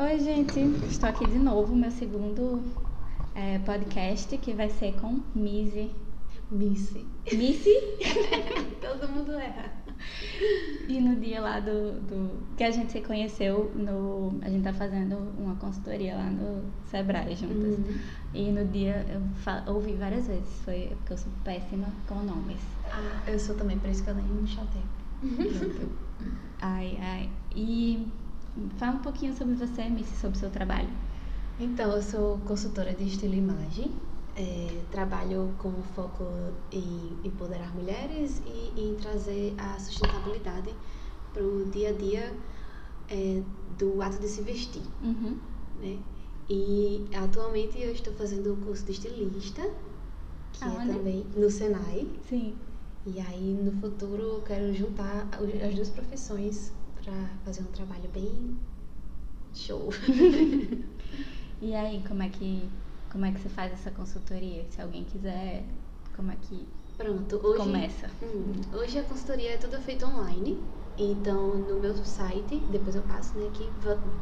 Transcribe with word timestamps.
Oi, 0.00 0.18
gente. 0.20 0.60
Estou 0.88 1.08
aqui 1.08 1.26
de 1.26 1.38
novo, 1.38 1.74
meu 1.74 1.90
segundo 1.90 2.62
é, 3.34 3.58
podcast, 3.60 4.36
que 4.38 4.52
vai 4.54 4.70
ser 4.70 4.94
com 5.00 5.20
Missy. 5.34 5.90
Missy. 6.50 7.06
Missy? 7.32 7.74
Todo 8.80 9.08
mundo 9.08 9.32
erra. 9.32 9.72
E 10.88 11.00
no 11.00 11.16
dia 11.16 11.40
lá 11.40 11.58
do, 11.60 12.00
do 12.02 12.30
que 12.56 12.62
a 12.64 12.70
gente 12.70 12.92
se 12.92 13.00
conheceu, 13.00 13.70
no, 13.74 14.38
a 14.42 14.48
gente 14.48 14.62
tá 14.62 14.72
fazendo 14.72 15.16
uma 15.36 15.56
consultoria 15.56 16.14
lá 16.14 16.30
no 16.30 16.62
Sebrae 16.86 17.34
juntas. 17.34 17.78
Uhum. 17.78 17.98
E 18.32 18.50
no 18.52 18.64
dia 18.66 19.04
eu 19.12 19.20
fa- 19.42 19.64
ouvi 19.66 19.94
várias 19.94 20.28
vezes, 20.28 20.48
foi 20.64 20.92
porque 20.98 21.12
eu 21.14 21.18
sou 21.18 21.32
péssima 21.44 21.88
com 22.06 22.14
nomes. 22.22 22.60
Ah, 22.86 23.24
eu 23.28 23.38
sou 23.38 23.56
também, 23.56 23.78
por 23.78 23.90
isso 23.90 24.04
que 24.04 24.10
eu 24.10 24.14
nem 24.14 24.24
me 24.24 24.46
chatei. 24.46 24.82
Ai, 26.62 26.96
ai. 27.00 27.30
E 27.54 28.06
fala 28.76 28.96
um 28.96 29.02
pouquinho 29.02 29.36
sobre 29.36 29.54
você, 29.54 29.88
Missy, 29.88 30.16
sobre 30.16 30.36
o 30.36 30.40
seu 30.40 30.50
trabalho. 30.50 30.88
Então, 31.60 31.90
eu 31.92 32.02
sou 32.02 32.38
consultora 32.38 32.92
de 32.94 33.04
estilo 33.04 33.34
e 33.34 33.38
imagem. 33.38 33.90
É, 34.36 34.84
trabalho 34.92 35.52
com 35.58 35.82
foco 35.82 36.24
em 36.70 37.18
empoderar 37.24 37.74
mulheres 37.74 38.40
e 38.46 38.80
em 38.80 38.94
trazer 38.94 39.54
a 39.58 39.78
sustentabilidade 39.80 40.72
para 41.32 41.42
o 41.42 41.64
dia 41.64 41.88
a 41.88 41.92
dia 41.92 42.32
é, 43.08 43.42
do 43.76 44.00
ato 44.00 44.18
de 44.18 44.28
se 44.28 44.42
vestir. 44.42 44.82
Uhum. 45.02 45.36
né? 45.80 45.98
E 46.48 47.04
atualmente 47.14 47.80
eu 47.80 47.92
estou 47.92 48.14
fazendo 48.14 48.54
o 48.54 48.56
curso 48.58 48.84
de 48.84 48.92
estilista, 48.92 49.68
que 50.52 50.64
Aonde? 50.64 50.90
é 50.90 50.94
também 50.94 51.26
no 51.36 51.50
Senai. 51.50 52.06
Sim. 52.28 52.54
E 53.06 53.20
aí 53.20 53.54
no 53.54 53.72
futuro 53.80 54.22
eu 54.22 54.42
quero 54.42 54.72
juntar 54.72 55.28
as 55.32 55.74
duas 55.74 55.90
profissões 55.90 56.72
para 57.08 57.28
fazer 57.44 57.62
um 57.62 57.72
trabalho 57.72 58.08
bem 58.12 58.56
show. 59.54 59.88
E 61.60 61.74
aí, 61.74 62.04
como 62.06 62.22
é 62.22 62.28
que 62.28 62.70
como 63.10 63.24
é 63.24 63.32
que 63.32 63.40
você 63.40 63.48
faz 63.48 63.72
essa 63.72 63.90
consultoria? 63.90 64.64
Se 64.70 64.80
alguém 64.80 65.02
quiser, 65.02 65.64
como 66.14 66.30
é 66.30 66.36
que 66.36 66.68
Pronto, 66.96 67.40
hoje 67.44 67.58
começa? 67.58 68.08
Hum, 68.22 68.52
hoje 68.72 68.96
a 68.96 69.02
consultoria 69.02 69.54
é 69.54 69.56
toda 69.56 69.80
feita 69.80 70.06
online. 70.06 70.62
Então 70.96 71.56
no 71.56 71.80
meu 71.80 71.96
site, 72.04 72.62
depois 72.70 72.94
eu 72.94 73.02
passo, 73.02 73.36
né, 73.36 73.50
que 73.52 73.68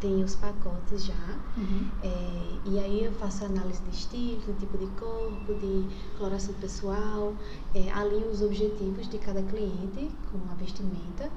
tem 0.00 0.24
os 0.24 0.34
pacotes 0.34 1.04
já. 1.04 1.38
Uhum. 1.58 1.90
É, 2.02 2.70
e 2.70 2.78
aí 2.78 3.04
eu 3.04 3.12
faço 3.12 3.44
análise 3.44 3.82
de 3.82 3.90
estilo, 3.90 4.54
de 4.54 4.60
tipo 4.60 4.78
de 4.78 4.86
corpo, 4.98 5.52
de 5.60 5.84
coloração 6.16 6.54
pessoal, 6.54 7.34
é, 7.74 7.90
alinho 7.90 8.30
os 8.30 8.40
objetivos 8.40 9.10
de 9.10 9.18
cada 9.18 9.42
cliente 9.42 10.10
com 10.32 10.38
a 10.50 10.54
vestimenta. 10.54 11.30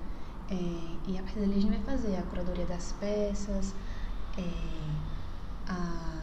É, 0.51 1.11
e 1.11 1.17
a 1.17 1.21
partir 1.21 1.39
dali 1.39 1.57
a 1.57 1.61
gente 1.61 1.69
vai 1.69 1.97
fazer 1.97 2.15
a 2.15 2.23
curadoria 2.23 2.65
das 2.65 2.91
peças, 2.93 3.73
é, 4.37 4.43
a 5.67 6.21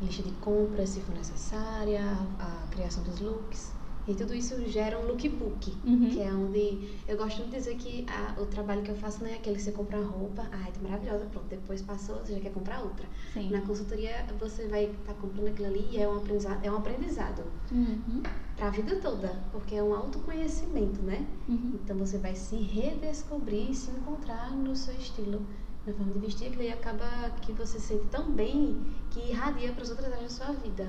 lista 0.00 0.22
de 0.22 0.32
compras 0.32 0.90
se 0.90 1.00
for 1.00 1.14
necessária, 1.14 2.02
a 2.38 2.66
criação 2.70 3.02
dos 3.04 3.20
looks. 3.20 3.72
E 4.06 4.14
tudo 4.14 4.34
isso 4.34 4.60
gera 4.68 4.98
um 4.98 5.06
lookbook, 5.06 5.76
Uhum. 5.84 6.10
que 6.10 6.20
é 6.20 6.32
onde 6.34 6.88
eu 7.06 7.16
gosto 7.16 7.38
muito 7.38 7.50
de 7.50 7.56
dizer 7.58 7.76
que 7.76 8.04
a- 8.08 8.34
o 8.40 8.46
trabalho 8.46 8.82
que 8.82 8.90
eu 8.90 8.96
faço 8.96 9.22
não 9.22 9.30
é 9.30 9.34
aquele 9.34 9.56
que 9.56 9.62
você 9.62 9.70
compra 9.70 10.02
roupa, 10.02 10.44
ai, 10.50 10.72
tá 10.72 10.80
maravilhosa, 10.82 11.24
pronto, 11.26 11.46
depois 11.48 11.80
passou, 11.82 12.16
você 12.18 12.34
já 12.34 12.40
quer 12.40 12.52
comprar 12.52 12.80
outra. 12.82 13.06
Sim. 13.32 13.50
Na 13.50 13.60
consultoria 13.60 14.26
você 14.40 14.66
vai 14.66 14.86
estar 14.86 15.14
comprando 15.14 15.46
aquilo 15.46 15.68
ali 15.68 15.86
e 15.92 15.98
é 16.00 16.08
um 16.08 16.16
aprendizado, 16.16 16.64
é 16.64 16.70
um 16.72 16.76
aprendizado 16.78 17.44
Uhum. 17.70 18.22
para 18.56 18.66
a 18.66 18.70
vida 18.70 18.96
toda, 18.96 19.40
porque 19.52 19.76
é 19.76 19.82
um 19.82 19.94
autoconhecimento, 19.94 21.00
né? 21.02 21.24
Uhum. 21.48 21.78
Então 21.84 21.96
você 21.96 22.18
vai 22.18 22.34
se 22.34 22.56
redescobrir 22.56 23.72
se 23.72 23.92
encontrar 23.92 24.50
no 24.50 24.74
seu 24.74 24.94
estilo, 24.94 25.46
na 25.86 25.92
forma 25.92 26.12
de 26.12 26.18
vestir, 26.18 26.48
aquilo 26.48 26.62
aí 26.62 26.72
acaba 26.72 27.30
que 27.40 27.52
você 27.52 27.78
se 27.78 27.86
sente 27.88 28.06
tão 28.06 28.30
bem 28.32 28.80
que 29.10 29.20
irradia 29.30 29.72
para 29.72 29.82
as 29.82 29.90
outras 29.90 30.12
áreas 30.12 30.36
da 30.38 30.44
sua 30.44 30.54
vida. 30.54 30.84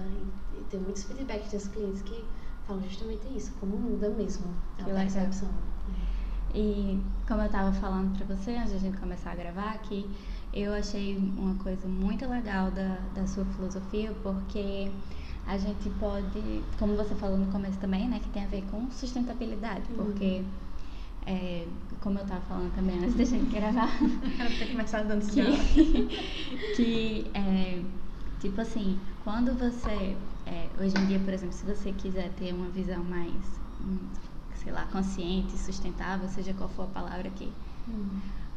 E, 0.55 0.59
e 0.59 0.64
tem 0.66 0.80
muitos 0.80 1.03
feedbacks 1.03 1.52
dos 1.52 1.67
clientes 1.67 2.02
que 2.03 2.23
falam 2.67 2.83
justamente 2.83 3.28
isso, 3.36 3.52
como 3.60 3.77
muda 3.77 4.10
mesmo 4.10 4.45
a 4.80 4.83
Que 4.83 4.92
percepção. 4.92 5.49
E 6.55 6.99
como 7.27 7.42
eu 7.42 7.49
tava 7.49 7.71
falando 7.73 8.15
pra 8.17 8.36
você 8.36 8.52
antes 8.55 8.73
da 8.73 8.77
gente 8.80 8.98
começar 8.98 9.32
a 9.32 9.36
gravar 9.36 9.71
aqui, 9.71 10.05
eu 10.54 10.71
achei 10.73 11.17
uma 11.17 11.55
coisa 11.55 11.88
muito 11.88 12.27
legal 12.27 12.70
da, 12.71 12.98
da 13.15 13.26
sua 13.26 13.43
filosofia, 13.45 14.11
porque 14.21 14.92
a 15.48 15.58
gente 15.58 15.89
pode, 15.99 16.64
como 16.77 16.95
você 16.95 17.15
falou 17.15 17.38
no 17.38 17.48
começo 17.52 17.77
também, 17.80 18.08
né, 18.08 18.20
que 18.21 18.30
tem 18.30 18.43
a 18.43 18.48
ver 18.48 18.64
com 18.70 18.89
sustentabilidade, 18.92 19.82
Uhum. 19.89 20.05
porque 20.05 20.43
é, 21.26 21.65
como 22.02 22.20
eu 22.20 22.26
tava 22.26 22.42
falando 22.42 22.71
também 22.76 22.99
antes 22.99 23.15
da 23.15 23.23
gente 23.23 23.49
gravar, 23.54 23.89
Era 24.39 24.49
pra 24.49 24.59
ter 24.59 24.67
começado 24.71 25.08
dando 25.08 25.26
que, 25.26 25.42
que 26.76 27.32
é, 27.33 27.82
tipo 28.39 28.61
assim, 28.61 28.99
quando 29.23 29.54
você, 29.58 30.15
é, 30.45 30.70
hoje 30.81 30.98
em 30.98 31.05
dia, 31.08 31.20
por 31.20 31.33
exemplo, 31.33 31.55
se 31.55 31.65
você 31.65 31.92
quiser 31.92 32.30
ter 32.33 32.54
uma 32.54 32.70
visão 32.70 33.04
mais, 33.04 33.59
hum, 33.81 33.98
sei 34.55 34.71
lá, 34.71 34.86
consciente, 34.92 35.58
sustentável, 35.58 36.27
seja 36.30 36.54
qual 36.54 36.70
for 36.70 36.83
a 36.83 36.87
palavra 36.87 37.30
que, 37.30 37.52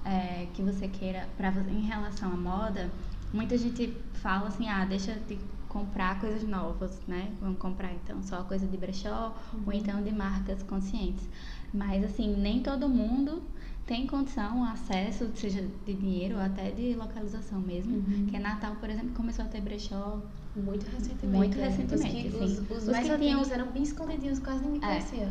é, 0.05 0.47
que 0.55 0.63
você 0.63 0.89
queira, 0.89 1.29
pra, 1.37 1.51
em 1.69 1.83
relação 1.83 2.33
à 2.33 2.37
moda, 2.37 2.91
muita 3.33 3.57
gente 3.57 3.97
fala 4.15 4.49
assim, 4.49 4.69
ah, 4.69 4.85
deixa 4.85 5.15
de 5.15 5.39
comprar 5.69 6.19
coisas 6.19 6.43
novas, 6.43 6.99
né? 7.07 7.31
Vamos 7.41 7.59
comprar 7.59 7.93
então 7.93 8.23
só 8.23 8.43
coisa 8.45 8.67
de 8.67 8.77
brechó 8.77 9.37
ou 9.67 9.73
então 9.73 10.03
de 10.03 10.11
marcas 10.11 10.63
conscientes. 10.63 11.29
Mas 11.73 12.03
assim, 12.03 12.35
nem 12.35 12.63
todo 12.63 12.89
mundo 12.89 13.43
tem 13.87 14.07
condição, 14.07 14.65
acesso, 14.65 15.31
seja 15.35 15.63
de 15.85 15.95
dinheiro 15.95 16.37
ou 16.37 16.41
até 16.41 16.71
de 16.71 16.95
localização 16.95 17.61
mesmo. 17.61 17.97
Uhum. 17.97 18.27
Que 18.31 18.39
Natal, 18.39 18.75
por 18.77 18.89
exemplo, 18.89 19.11
começou 19.11 19.45
a 19.45 19.49
ter 19.49 19.61
brechó. 19.61 20.21
Muito 20.57 20.87
recentemente. 20.87 21.27
Muito 21.37 21.59
é. 21.59 21.69
recentemente, 21.69 22.29
Os, 22.29 22.33
que, 22.35 22.45
os, 22.45 22.71
os 22.71 22.83
Os 22.85 22.89
mais 22.89 23.09
que 23.09 23.17
tinham- 23.19 23.43
eram 23.53 23.67
bem 23.73 23.83
escondidinhos, 23.83 24.39
quase 24.39 24.65
ninguém 24.65 24.83
É. 24.83 24.87
conhecia. 25.01 25.29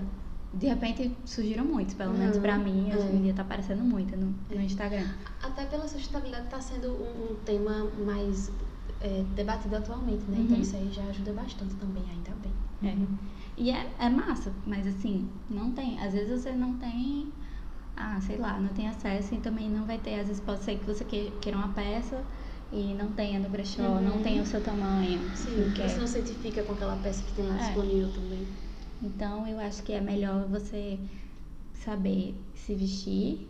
De 0.53 0.67
repente 0.67 1.11
surgiram 1.25 1.65
muitos, 1.65 1.95
pelo 1.95 2.13
menos 2.13 2.35
Uhum, 2.37 2.41
pra 2.41 2.57
mim, 2.57 2.87
hoje 2.93 3.07
em 3.07 3.17
é. 3.19 3.21
dia 3.23 3.33
tá 3.33 3.41
aparecendo 3.41 3.83
muito 3.83 4.15
no, 4.15 4.27
no 4.27 4.61
É. 4.61 4.63
Instagram. 4.63 5.05
Até 5.43 5.65
pela 5.65 5.87
sustentabilidade 5.87 6.45
está 6.45 6.61
sendo 6.61 6.91
um, 6.91 7.31
um 7.31 7.35
tema 7.43 7.85
mais 8.05 8.51
é, 9.01 9.23
debatido 9.35 9.75
atualmente, 9.75 10.23
né? 10.29 10.37
Então 10.39 10.55
Uhum. 10.55 10.61
isso 10.61 10.75
aí 10.77 10.89
já 10.91 11.03
ajuda 11.03 11.33
bastante 11.33 11.73
também, 11.75 12.03
ainda 12.09 12.31
bem. 12.41 12.53
É. 12.89 12.95
E 13.57 13.69
é, 13.71 13.89
é 13.99 14.09
massa, 14.09 14.53
mas 14.65 14.87
assim, 14.87 15.27
não 15.49 15.71
tem. 15.71 15.99
Às 15.99 16.13
vezes 16.13 16.41
você 16.41 16.51
não 16.53 16.75
tem, 16.75 17.27
ah, 17.97 18.19
sei 18.21 18.37
lá, 18.37 18.57
não 18.59 18.69
tem 18.69 18.87
acesso 18.87 19.35
e 19.35 19.37
também 19.39 19.69
não 19.69 19.83
vai 19.85 19.97
ter. 19.97 20.19
Às 20.21 20.27
vezes 20.27 20.41
pode 20.41 20.63
ser 20.63 20.77
que 20.79 20.85
você 20.85 21.03
que- 21.03 21.31
queira 21.41 21.57
uma 21.57 21.69
peça 21.69 22.23
e 22.75 22.93
não 22.93 23.11
tenha 23.13 23.39
no 23.39 23.49
brechó, 23.49 23.81
Uhum. 23.83 24.01
não 24.01 24.21
tenha 24.21 24.41
o 24.41 24.45
seu 24.45 24.61
tamanho. 24.61 25.21
Sim, 25.35 25.71
que 25.73 25.81
é. 25.81 25.87
você 25.87 25.97
não 25.99 26.07
se 26.07 26.19
identifica 26.19 26.63
com 26.63 26.73
aquela 26.73 26.95
peça 26.97 27.23
que 27.23 27.33
tem 27.33 27.45
lá 27.45 27.55
É. 27.55 27.59
disponível 27.59 28.11
também. 28.11 28.47
Então 29.01 29.47
eu 29.47 29.59
acho 29.59 29.83
que 29.83 29.93
é 29.93 30.01
melhor 30.01 30.47
você 30.47 30.99
saber 31.73 32.33
se 32.55 32.73
vestir, 32.75 33.47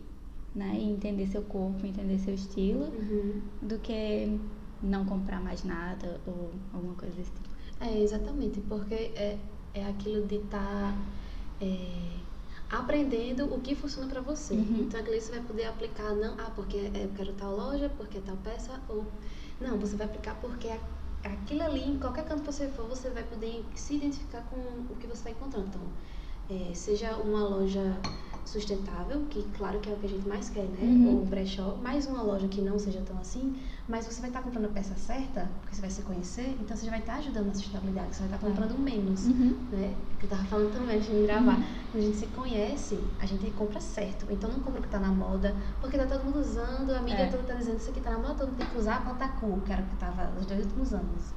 né? 0.55 0.75
E 0.77 0.83
entender 0.89 1.27
seu 1.27 1.41
corpo, 1.43 1.85
entender 1.85 2.19
seu 2.19 2.33
estilo, 2.33 2.85
Uhum. 2.85 3.41
do 3.61 3.77
que 3.79 4.39
não 4.81 5.05
comprar 5.05 5.41
mais 5.41 5.63
nada 5.63 6.19
ou 6.27 6.51
alguma 6.73 6.95
coisa 6.95 7.15
desse 7.15 7.31
tipo. 7.31 7.49
É, 7.81 8.01
exatamente, 8.01 8.61
porque 8.61 8.93
é, 8.93 9.37
é 9.73 9.85
aquilo 9.85 10.25
de 10.27 10.35
estar 10.35 10.95
aprendendo 12.79 13.45
o 13.53 13.59
que 13.59 13.75
funciona 13.75 14.07
para 14.07 14.21
você. 14.21 14.53
Uhum. 14.53 14.85
Então 14.87 14.99
aquilo 14.99 15.19
você 15.19 15.31
vai 15.31 15.41
poder 15.41 15.65
aplicar, 15.65 16.13
não, 16.15 16.33
ah, 16.39 16.51
porque 16.55 16.77
é- 16.77 17.05
eu 17.05 17.09
quero 17.15 17.33
tal 17.33 17.55
loja, 17.55 17.89
porque 17.97 18.17
é 18.17 18.21
tal 18.21 18.37
peça, 18.37 18.79
ou. 18.89 19.05
Não, 19.59 19.77
você 19.77 19.95
vai 19.95 20.05
aplicar 20.07 20.35
porque 20.41 20.69
aquilo 21.23 21.63
ali, 21.63 21.89
em 21.89 21.97
qualquer 21.97 22.25
canto 22.25 22.41
que 22.41 22.51
você 22.51 22.67
for, 22.67 22.87
você 22.87 23.09
vai 23.09 23.23
poder 23.23 23.63
se 23.75 23.95
identificar 23.95 24.41
com 24.49 24.57
o 24.57 24.95
que 24.99 25.07
você 25.07 25.29
está 25.29 25.31
encontrando. 25.31 25.67
Então, 25.67 25.81
é, 26.49 26.73
seja 26.73 27.15
uma 27.17 27.41
loja 27.47 27.97
sustentável, 28.45 29.25
que 29.25 29.43
claro 29.51 29.79
que 29.79 29.89
é 29.89 29.93
o 29.93 29.97
que 29.97 30.05
a 30.05 30.09
gente 30.09 30.27
mais 30.27 30.49
quer, 30.49 30.65
né? 30.65 30.79
Uhum. 30.81 31.19
Ou 31.19 31.25
brechó, 31.25 31.77
mais 31.81 32.05
uma 32.05 32.21
loja 32.21 32.47
que 32.47 32.61
não 32.61 32.77
seja 32.79 33.01
tão 33.01 33.17
assim, 33.19 33.59
mas 33.87 34.05
você 34.05 34.21
vai 34.21 34.29
estar 34.29 34.41
comprando 34.43 34.65
a 34.65 34.69
peça 34.69 34.95
certa, 34.95 35.49
porque 35.61 35.75
você 35.75 35.81
vai 35.81 35.89
se 35.89 36.01
conhecer, 36.03 36.55
então 36.61 36.77
você 36.77 36.85
já 36.85 36.91
vai 36.91 36.99
estar 36.99 37.15
ajudando 37.15 37.47
na 37.47 37.53
sustentabilidade, 37.53 38.15
você 38.15 38.19
vai 38.23 38.27
estar 38.27 38.37
Claro. 38.39 38.55
comprando 38.55 38.79
menos, 38.79 39.25
Uhum. 39.25 39.67
né? 39.71 39.95
Que 40.19 40.25
eu 40.25 40.29
tava 40.29 40.43
falando 40.45 40.71
também 40.71 40.97
antes 40.97 41.09
de 41.09 41.23
gravar. 41.23 41.57
Quando 41.91 42.03
a 42.03 42.05
gente 42.05 42.17
se 42.17 42.27
conhece, 42.27 42.99
a 43.19 43.25
gente 43.25 43.49
compra 43.51 43.79
certo. 43.81 44.25
Então 44.31 44.49
não 44.51 44.59
compra 44.59 44.79
o 44.79 44.83
que 44.83 44.89
tá 44.89 44.99
na 44.99 45.09
moda, 45.11 45.55
porque 45.81 45.97
tá 45.97 46.05
todo 46.05 46.23
mundo 46.23 46.39
usando, 46.39 46.91
a 46.91 47.01
mídia 47.01 47.23
É. 47.23 47.27
toda 47.27 47.43
tá 47.43 47.53
dizendo 47.55 47.77
isso 47.79 47.89
aqui 47.89 47.99
tá 47.99 48.11
na 48.11 48.19
moda, 48.19 48.35
todo 48.35 48.47
mundo 48.49 48.57
tem 48.57 48.67
que 48.67 48.77
usar 48.77 49.03
quanto 49.03 49.25
cool, 49.39 49.59
que 49.61 49.71
era 49.71 49.81
o 49.81 49.85
que 49.87 49.95
tava 49.97 50.25
nos 50.31 50.45
dois 50.45 50.65
últimos 50.65 50.93
anos. 50.93 51.33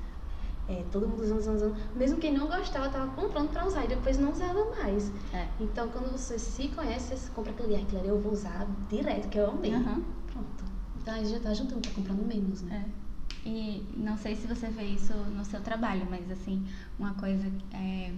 É, 0.69 0.85
todo 0.93 1.09
mundo 1.09 1.23
usando, 1.23 1.39
usando, 1.39 1.57
usando. 1.57 1.77
Mesmo 1.95 2.19
quem 2.19 2.33
não 2.33 2.47
gostava, 2.47 2.91
tava 2.91 3.11
comprando 3.13 3.49
pra 3.49 3.67
usar 3.67 3.85
e 3.85 3.89
depois 3.89 4.19
não 4.19 4.33
usava 4.33 4.67
mais. 4.77 5.11
É. 5.33 5.49
Então, 5.59 5.89
quando 5.89 6.13
você 6.13 6.39
se 6.39 6.69
conhece, 6.69 7.17
você 7.17 7.31
compra 7.31 7.53
aquele 7.53 7.75
ali, 7.75 7.83
aquilo 7.85 8.01
ali 8.01 8.09
eu 8.09 8.21
vou 8.21 8.33
usar 8.33 8.67
direto, 8.89 9.29
que 9.29 9.39
eu 9.39 9.51
amei. 9.51 9.73
Aham. 9.73 10.03
Pronto. 10.31 10.65
Então, 11.01 11.15
aí 11.15 11.25
já 11.25 11.41
tá 11.41 11.55
juntando, 11.55 11.81
tá 11.81 11.91
comprando 11.95 12.23
menos, 12.27 12.61
né? 12.63 12.85
É. 12.95 13.49
E 13.49 13.87
não 13.97 14.19
sei 14.19 14.35
se 14.37 14.47
você 14.47 14.69
vê 14.69 14.83
isso 14.83 15.15
no 15.15 15.43
seu 15.45 15.61
trabalho, 15.63 16.07
mas 16.11 16.31
assim, 16.31 16.67
uma 16.99 17.15
coisa 17.15 17.51
é, 17.73 18.13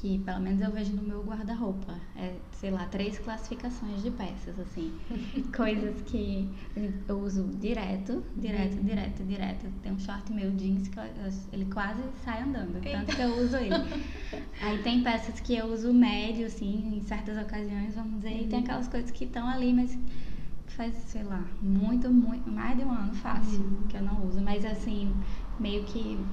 que 0.00 0.18
pelo 0.20 0.40
menos 0.40 0.62
eu 0.62 0.70
vejo 0.70 0.92
no 0.94 1.02
meu 1.02 1.22
guarda-roupa. 1.22 1.94
É, 2.16 2.36
sei 2.52 2.70
lá, 2.70 2.86
três 2.86 3.18
classificações 3.18 4.02
de 4.02 4.10
peças, 4.10 4.58
assim. 4.58 4.98
Coisas 5.54 6.00
que 6.02 6.48
eu 7.06 7.18
uso 7.20 7.44
direto, 7.60 8.24
direto, 8.34 8.76
Uhum. 8.78 8.84
direto, 8.84 9.24
direto. 9.24 9.66
Tem 9.82 9.92
um 9.92 9.98
short 9.98 10.32
meu 10.32 10.50
jeans 10.52 10.88
que 10.88 10.98
eu- 10.98 11.04
ele 11.52 11.66
quase 11.66 12.00
sai 12.24 12.42
andando, 12.42 12.80
tanto 12.80 13.14
que 13.14 13.20
eu 13.20 13.36
uso 13.36 13.56
ele. 13.58 13.74
Aí 14.62 14.78
tem 14.82 15.02
peças 15.02 15.38
que 15.40 15.54
eu 15.54 15.66
uso 15.66 15.92
médio, 15.92 16.46
assim, 16.46 16.96
em 16.96 17.02
certas 17.02 17.36
ocasiões, 17.42 17.94
vamos 17.94 18.16
dizer, 18.22 18.42
e 18.42 18.46
tem 18.46 18.60
Uhum. 18.60 18.64
aquelas 18.64 18.88
coisas 18.88 19.10
que 19.10 19.24
estão 19.24 19.46
ali, 19.48 19.72
mas 19.74 19.98
faz, 20.68 20.94
sei 20.94 21.24
lá, 21.24 21.44
muito, 21.60 22.10
muito, 22.10 22.50
mais 22.50 22.76
de 22.78 22.84
um 22.84 22.90
ano 22.90 23.14
fácil 23.14 23.60
Uhum. 23.60 23.86
que 23.88 23.96
eu 23.98 24.02
não 24.02 24.24
uso. 24.26 24.40
Mas 24.40 24.64
assim, 24.64 25.14
meio 25.58 25.84
que. 25.84 26.24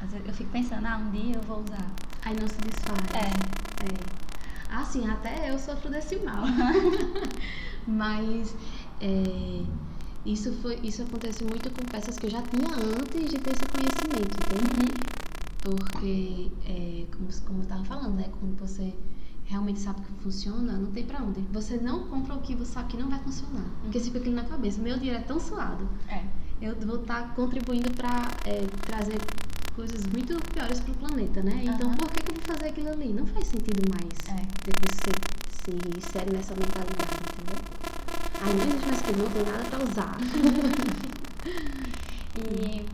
Às 0.00 0.10
vezes 0.12 0.26
eu 0.26 0.34
fico 0.34 0.50
pensando, 0.50 0.86
ah, 0.86 0.96
um 0.96 1.10
dia 1.12 1.36
eu 1.36 1.42
vou 1.42 1.60
usar. 1.62 1.86
Aí 2.24 2.36
não 2.38 2.48
se 2.48 2.58
desfaz. 2.58 2.98
É. 3.14 3.26
É. 3.86 4.76
Assim, 4.76 5.08
até 5.08 5.50
eu 5.50 5.58
sofro 5.58 5.90
desse 5.90 6.16
mal. 6.16 6.44
Mas 7.86 8.54
é, 9.00 9.62
isso, 10.24 10.52
foi, 10.60 10.78
isso 10.82 11.02
acontece 11.02 11.42
muito 11.44 11.70
com 11.70 11.84
peças 11.86 12.18
que 12.18 12.26
eu 12.26 12.30
já 12.30 12.42
tinha 12.42 12.68
antes 12.74 13.30
de 13.30 13.38
ter 13.38 13.52
esse 13.52 13.66
conhecimento, 13.66 14.36
entende? 14.44 15.10
Porque, 15.62 16.50
é, 16.66 17.06
como, 17.12 17.28
como 17.46 17.62
eu 17.62 17.66
tava 17.66 17.84
falando, 17.84 18.16
né? 18.16 18.26
Quando 18.38 18.58
você 18.58 18.94
realmente 19.44 19.80
sabe 19.80 20.00
que 20.02 20.12
funciona, 20.22 20.74
não 20.74 20.92
tem 20.92 21.04
pra 21.04 21.22
onde. 21.22 21.40
Você 21.52 21.76
não 21.78 22.06
compra 22.06 22.34
o 22.34 22.40
que 22.40 22.54
você 22.54 22.72
sabe 22.72 22.90
que 22.90 22.96
não 22.96 23.08
vai 23.08 23.18
funcionar. 23.18 23.64
Porque 23.82 23.98
você 23.98 24.06
fica 24.06 24.18
aquilo 24.18 24.36
na 24.36 24.44
cabeça. 24.44 24.80
Meu 24.80 24.96
dinheiro 24.96 25.18
é 25.18 25.22
tão 25.22 25.40
suado. 25.40 25.88
É. 26.08 26.22
Eu 26.62 26.76
vou 26.76 27.00
estar 27.00 27.34
contribuindo 27.34 27.90
pra 27.92 28.28
é, 28.44 28.66
trazer 28.86 29.18
coisas 29.80 30.04
muito 30.12 30.38
piores 30.52 30.78
pro 30.80 30.92
planeta, 30.94 31.42
né? 31.42 31.58
Então, 31.64 31.88
Aham. 31.88 31.96
por 31.96 32.10
que, 32.10 32.22
que 32.22 32.30
eu 32.32 32.34
vou 32.34 32.44
fazer 32.54 32.68
aquilo 32.68 32.90
ali? 32.90 33.14
Não 33.14 33.26
faz 33.26 33.46
sentido 33.46 33.82
mais. 33.88 34.38
É. 34.38 34.42
Depois 34.66 34.92
você 34.94 35.10
se 35.64 35.70
insere 35.98 36.30
nessa 36.36 36.54
mentalidade, 36.54 37.16
entendeu? 37.32 37.64
Ai, 38.42 38.52
não 38.52 38.64
existe 38.66 38.86
mais 38.86 39.00
que 39.02 39.12
não 39.16 39.30
tem 39.30 39.42
nada 39.44 39.64
pra 39.70 39.82
usar. 39.82 40.18
E 42.36 42.86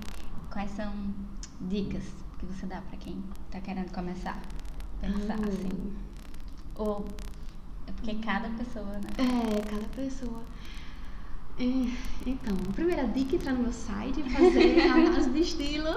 quais 0.51 0.71
são 0.71 0.93
dicas 1.61 2.03
que 2.39 2.47
você 2.47 2.67
dá 2.67 2.81
pra 2.81 2.97
quem 2.97 3.23
tá 3.51 3.61
querendo 3.61 3.91
começar? 3.93 4.41
Pensar 5.01 5.35
Ah. 5.39 5.49
assim. 5.49 5.93
Ou. 6.77 7.07
É 7.87 7.93
porque 7.93 8.15
cada 8.17 8.49
pessoa, 8.51 8.87
né? 8.87 9.11
É, 9.19 9.61
cada 9.71 9.85
pessoa. 9.95 10.43
É, 11.59 11.89
então, 12.27 12.55
a 12.69 12.73
primeira 12.75 13.05
dica 13.09 13.35
é 13.35 13.37
entrar 13.37 13.53
no 13.55 13.63
meu 13.63 13.73
site 13.73 14.21
e 14.21 14.31
fazer 14.31 14.81
análise 14.91 15.31
de 15.31 15.41
estilo. 15.41 15.89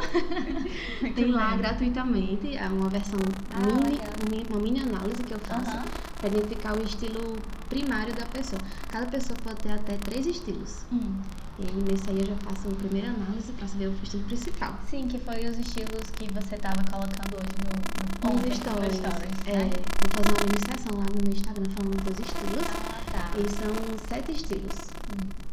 Tem 1.16 1.26
lá 1.32 1.50
bem. 1.50 1.58
gratuitamente 1.58 2.56
é 2.56 2.66
uma 2.68 2.88
versão 2.90 3.20
Ah, 3.52 3.60
mini, 3.60 3.98
legal. 3.98 4.14
mi- 4.32 4.46
uma 4.50 4.60
mini 4.62 4.80
análise 4.80 5.22
que 5.24 5.34
eu 5.34 5.40
faço 5.40 5.70
Aham. 5.70 5.84
para 6.18 6.30
identificar 6.30 6.78
o 6.78 6.84
estilo 6.84 7.36
primário 7.70 8.14
da 8.16 8.26
pessoa. 8.28 8.62
Cada 8.88 9.06
pessoa 9.08 9.38
pode 9.44 9.58
ter 9.58 9.72
até 9.74 9.98
três 9.98 10.26
estilos. 10.28 10.78
Hum. 10.94 11.12
E 11.60 11.64
aí 11.64 11.84
nesse 11.92 12.10
aí 12.10 12.20
eu 12.22 12.26
já 12.28 12.36
faço 12.38 12.70
uma 12.70 12.78
primeira 12.78 13.10
análise 13.10 13.52
para 13.52 13.68
saber 13.68 13.88
o 13.88 13.94
estilo 14.02 14.24
principal. 14.24 14.80
Sim, 14.90 15.10
que 15.10 15.20
foi 15.20 15.46
os 15.46 15.60
estilos 15.60 16.10
que 16.18 16.26
você 16.34 16.56
tava 16.56 16.82
colocando 16.90 17.36
hoje 17.36 17.54
no, 17.68 18.30
no, 18.30 18.34
Nos 18.36 18.46
ontem, 18.46 18.56
stories. 18.56 19.00
é. 19.46 19.52
É, 19.52 19.64
vou 19.66 20.24
fazer 20.24 20.30
uma 20.40 20.56
iniciação 20.56 20.98
lá 20.98 21.04
no 21.04 21.22
meu 21.22 21.34
Instagram 21.34 21.66
falando 21.76 22.02
dos 22.06 22.20
estilos. 22.26 22.66
Ah, 22.66 23.02
tá. 23.12 23.32
E 23.38 23.50
são 23.52 24.08
sete 24.08 24.32
estilos 24.32 24.99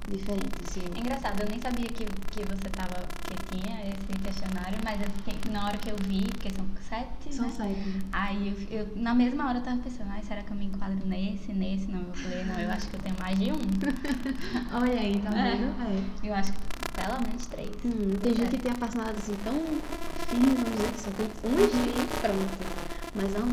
diferentes. 0.09 0.77
É 0.77 0.81
Eu- 0.81 0.97
engraçado, 0.97 1.41
eu 1.41 1.49
nem 1.49 1.59
sabia 1.61 1.87
que, 1.89 2.05
que 2.05 2.41
você 2.47 2.69
tava, 2.71 3.03
que 3.27 3.57
tinha 3.57 3.81
esse 3.89 4.19
questionário, 4.23 4.79
mas 4.85 5.01
eu 5.01 5.53
na 5.53 5.67
hora 5.67 5.79
que 5.79 5.91
eu 5.91 5.97
vi, 6.07 6.23
porque 6.33 6.51
são 6.51 6.65
sete, 6.89 7.35
São 7.35 7.47
né? 7.47 7.53
sete. 7.57 8.07
Aí 8.13 8.67
eu, 8.71 8.79
eu- 8.81 8.89
na 8.97 9.15
mesma 9.15 9.49
hora 9.49 9.59
eu 9.59 9.63
tava 9.63 9.79
pensando, 9.79 10.11
ai, 10.11 10.23
será 10.23 10.43
que 10.43 10.51
eu 10.53 10.57
me 10.57 10.67
enquadro 10.67 10.99
nesse, 11.07 11.53
nesse? 11.53 11.87
Não, 11.91 12.01
eu 12.03 12.15
falei, 12.15 12.45
não, 12.45 12.59
eu 12.61 12.71
acho 12.71 12.87
que 12.89 12.95
eu 12.97 13.01
tenho 13.01 13.17
mais 13.19 13.39
de 13.39 13.53
um. 13.53 13.57
Olha 14.73 15.01
aí, 15.01 15.19
tá 15.21 15.31
É. 15.37 15.57
vendo? 15.57 15.75
É. 15.83 16.29
Eu 16.29 16.35
acho 16.35 16.53
que 16.53 16.59
pelo 16.95 17.21
menos 17.27 17.47
três. 17.47 17.71
Hum, 17.85 18.11
tem 18.23 18.35
gente 18.35 18.51
que 18.57 18.63
tem 18.63 18.73
a 18.73 18.75
personalidade 18.75 19.19
assim 19.23 19.35
tão 19.45 19.55
firme, 19.55 20.55
vamos 20.55 20.71
dizer, 20.77 20.93
que 20.93 21.01
só 21.01 21.11
tem 21.11 21.27
um 21.27 21.61
estilo 21.65 22.03
e 22.03 22.07
pronto. 22.21 22.67
Mas 23.15 23.33
não, 23.33 23.49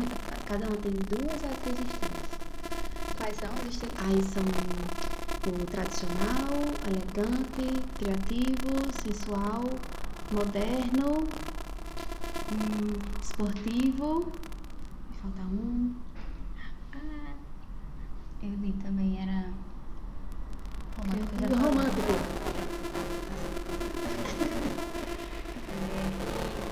cada 0.46 0.66
um 0.66 0.76
tem 0.76 0.92
duas 0.92 1.44
a 1.44 1.48
três 1.62 1.78
estilos. 1.78 2.24
Quais 3.16 3.36
são 3.36 3.50
os 3.54 3.74
estilos? 3.74 3.94
Aí 3.98 4.22
são 4.22 4.42
o 5.50 5.66
tradicional, 5.66 6.48
elegante, 6.86 7.66
criativo, 7.98 8.70
sensual, 9.02 9.64
moderno, 10.32 11.10
hum, 12.50 12.96
esportivo. 13.20 14.32
Me 15.10 15.16
falta 15.20 15.42
um. 15.42 15.94
Ah, 16.94 17.34
eu 18.42 18.54
li 18.56 18.72
também, 18.82 19.20
era 19.20 19.50
romântico. 20.96 21.54
romântico. 21.62 22.14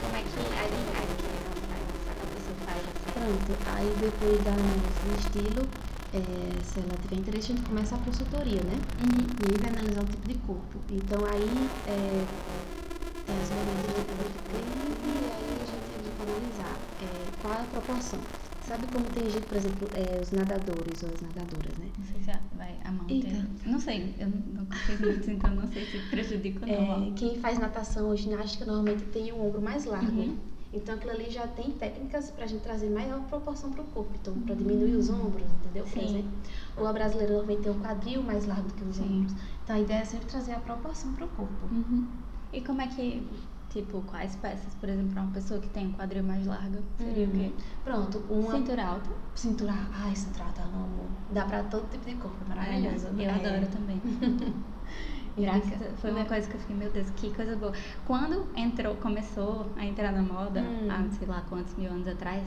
Como 0.03 0.17
é 0.17 0.23
que 0.23 0.41
a 0.41 0.43
a 0.43 0.45
que 1.13 1.29
a 2.09 2.11
pessoa 2.33 2.57
faz 2.65 2.81
assim. 2.81 3.13
Pronto, 3.13 3.53
aí 3.77 3.91
depois 4.01 4.41
análise 4.47 5.01
do 5.05 5.13
estilo, 5.19 5.63
é, 6.13 6.63
se 6.63 6.79
ela 6.81 6.97
tiver 7.01 7.17
interesse, 7.17 7.53
a 7.53 7.57
gente 7.57 7.67
começa 7.67 7.95
a 7.95 7.99
consultoria, 7.99 8.63
né? 8.63 8.75
Uhum. 9.01 9.27
E 9.41 9.53
aí 9.53 9.59
vai 9.61 9.71
analisar 9.71 10.03
o 10.03 10.07
tipo 10.07 10.27
de 10.29 10.35
corpo. 10.35 10.79
Então 10.91 11.25
aí 11.25 11.71
é, 11.87 12.27
tem 13.27 13.37
as 13.41 13.51
medidas 13.51 13.95
de 13.97 14.03
cada 14.03 14.23
cliente 14.25 14.93
e 15.05 15.31
aí 15.31 15.61
a 15.63 15.65
gente 15.65 15.95
entra 15.95 16.11
para 16.13 16.25
analisar 16.33 16.79
é, 17.01 17.27
qual 17.41 17.55
é 17.55 17.61
a 17.63 17.65
proporção. 17.65 18.21
Sabe 18.61 18.87
como 18.93 19.05
tem 19.07 19.29
gente, 19.29 19.47
por 19.47 19.57
exemplo, 19.57 19.89
é, 19.93 20.21
os 20.21 20.31
nadadores 20.31 21.03
ou 21.03 21.09
as 21.13 21.21
nadadoras, 21.21 21.77
né? 21.79 21.87
Não 21.99 22.05
sei 22.07 22.23
se 22.23 22.31
a- 22.31 22.41
vai 22.57 22.77
a 22.85 22.93
mão 22.93 23.07
Eita. 23.09 23.29
ter. 23.29 23.69
Não 23.71 23.81
sei, 23.81 24.15
eu 24.21 24.29
não 24.29 24.67
fiz 24.67 25.01
muito, 25.01 25.31
então 25.31 25.55
não 25.55 25.67
sei 25.73 25.85
se 25.87 25.99
prejudica 26.11 26.65
ou 26.65 26.73
não. 26.87 27.09
É, 27.09 27.13
quem 27.17 27.41
faz 27.41 27.59
natação 27.59 28.09
ou 28.09 28.17
ginástica 28.17 28.65
normalmente 28.65 29.03
tem 29.07 29.33
o 29.33 29.45
ombro 29.45 29.61
mais 29.61 29.85
largo. 29.85 30.13
Uhum. 30.21 30.37
Então 30.73 30.95
aquilo 30.95 31.13
ali 31.13 31.31
já 31.31 31.47
tem 31.47 31.71
técnicas 31.73 32.31
pra 32.31 32.47
gente 32.47 32.63
trazer 32.63 32.89
maior 32.89 33.21
proporção 33.25 33.71
pro 33.71 33.85
corpo. 33.85 34.11
Então, 34.21 34.33
pra 34.41 34.55
diminuir 34.55 34.95
os 34.95 35.11
ombros, 35.11 35.47
entendeu? 35.61 35.85
Por 35.85 35.93
Sim. 35.93 36.05
exemplo. 36.05 36.31
Ou 36.79 36.87
a 36.87 36.93
brasileira 36.93 37.33
normalmente 37.35 37.63
tem 37.63 37.73
o 37.73 37.75
quadril 37.77 38.23
mais 38.23 38.47
largo 38.47 38.69
do 38.69 38.75
que 38.75 38.85
os 38.85 38.97
Sim. 38.97 39.19
ombros. 39.21 39.35
Então 39.63 39.77
a 39.77 39.81
ideia 39.81 39.99
é 39.99 40.05
sempre 40.05 40.27
trazer 40.27 40.53
a 40.53 40.59
proporção 40.61 41.13
pro 41.13 41.29
corpo. 41.29 41.67
Uhum. 41.71 42.07
E 42.53 42.61
como 42.63 42.81
é 42.81 42.87
que, 42.87 43.27
tipo, 43.71 44.01
quais 44.03 44.35
peças, 44.37 44.75
por 44.75 44.89
exemplo, 44.89 45.13
pra 45.13 45.23
uma 45.23 45.33
pessoa 45.33 45.61
que 45.61 45.69
tem 45.69 45.89
um 45.89 45.93
quadril 45.93 46.23
mais 46.23 46.47
largo, 46.47 46.79
seria 46.99 47.27
o 47.27 47.31
quê? 47.31 47.53
Pronto, 47.85 48.19
uma 48.31 48.53
Cintura 48.53 48.85
alta? 48.87 49.11
cintura. 49.35 49.73
Ai, 49.93 50.15
cintura 50.17 50.45
alta, 50.45 50.63
eu 50.63 50.69
amo. 50.69 51.07
Dá 51.31 51.45
pra 51.45 51.63
todo 51.65 51.91
tipo 51.91 52.05
de 52.07 52.15
corpo, 52.17 52.37
é 52.45 52.49
maravilhoso. 52.49 53.07
Eu 53.09 53.21
É. 53.21 53.29
adoro 53.31 53.67
também. 53.71 54.01
Foi 55.97 56.11
uma 56.11 56.25
coisa 56.25 56.49
que 56.49 56.55
eu 56.57 56.61
fiquei, 56.61 56.77
meu 56.77 56.91
Deus, 56.91 57.09
que 57.11 57.35
coisa 57.35 57.57
boa. 57.57 57.73
Quando 58.05 58.47
entrou, 58.57 58.97
começou 58.97 59.73
a 59.77 59.85
entrar 59.85 60.13
na 60.13 60.23
moda, 60.23 60.61
Hum. 60.61 60.89
há 60.91 61.09
sei 61.19 61.27
lá 61.27 61.41
quantos 61.49 61.75
mil 61.77 61.91
anos 61.91 62.07
atrás, 62.07 62.43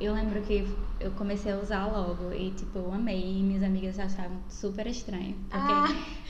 eu 0.00 0.14
lembro 0.14 0.40
que 0.42 0.74
eu 0.98 1.10
comecei 1.12 1.52
a 1.52 1.58
usar 1.58 1.86
logo 1.86 2.32
e, 2.32 2.50
tipo, 2.52 2.78
eu 2.78 2.92
amei 2.92 3.40
e 3.40 3.42
minhas 3.42 3.62
amigas 3.62 3.98
achavam 3.98 4.38
super 4.48 4.86
estranho. 4.86 5.34
Porque 5.50 5.72
Ah, 5.72 5.88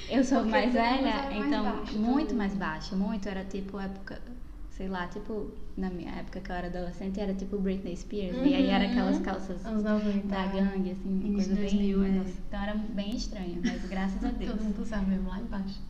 eu 0.08 0.24
sou 0.24 0.38
porque 0.38 0.50
mais 0.50 0.72
velha, 0.72 1.22
mais 1.30 1.46
então 1.46 1.64
baixo 1.64 1.98
muito 1.98 2.34
mais 2.34 2.54
baixo, 2.54 2.96
muito. 2.96 3.28
Era 3.28 3.44
tipo 3.44 3.78
época, 3.78 4.20
sei 4.76 4.88
lá, 4.88 5.06
tipo, 5.06 5.50
na 5.76 5.88
minha 5.90 6.10
época 6.12 6.40
que 6.40 6.50
eu 6.50 6.54
era 6.56 6.66
adolescente, 6.66 7.20
era 7.20 7.32
tipo 7.34 7.58
Britney 7.58 7.96
Spears. 7.96 8.36
E 8.38 8.54
aí 8.54 8.70
era 8.70 8.84
aquelas 8.86 9.16
Uhum. 9.18 9.22
calças 9.22 9.64
Anos 9.64 9.82
90. 9.84 10.26
da 10.28 10.46
gangue, 10.46 10.90
assim, 10.90 11.10
Início 11.24 11.32
coisa 11.34 11.54
bem. 11.54 11.70
2000, 11.76 12.04
é. 12.04 12.08
nossa, 12.10 12.30
Então 12.48 12.60
era 12.62 12.74
bem 12.74 13.16
estranho, 13.16 13.60
mas 13.64 13.84
graças 13.88 14.24
a 14.24 14.28
Deus. 14.32 14.50
Todo 14.52 14.62
mundo 14.64 14.84
sabe 14.84 15.10
mesmo, 15.10 15.28
lá 15.28 15.40
embaixo. 15.40 15.80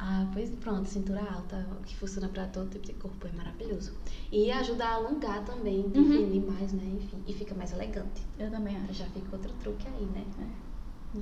Ah, 0.00 0.30
pois 0.32 0.48
pronto, 0.50 0.88
cintura 0.88 1.20
alta, 1.20 1.66
que 1.84 1.96
funciona 1.96 2.28
pra 2.28 2.46
todo 2.46 2.70
tipo 2.70 2.86
de 2.86 2.92
corpo, 2.92 3.26
é 3.26 3.32
maravilhoso. 3.32 3.94
E 4.30 4.48
ajuda 4.52 4.84
a 4.84 4.94
alongar 4.94 5.44
também, 5.44 5.80
Uhum. 5.80 5.90
definir 5.90 6.40
mais, 6.40 6.72
né? 6.72 6.84
Enfim, 6.84 7.20
e 7.26 7.32
fica 7.34 7.52
mais 7.54 7.72
elegante. 7.72 8.22
Eu 8.38 8.48
também 8.48 8.76
acho. 8.76 8.92
Já 8.94 9.06
fica 9.06 9.34
outro 9.34 9.52
truque 9.54 9.88
aí, 9.88 10.06
né? 10.06 10.24
É, 10.40 11.18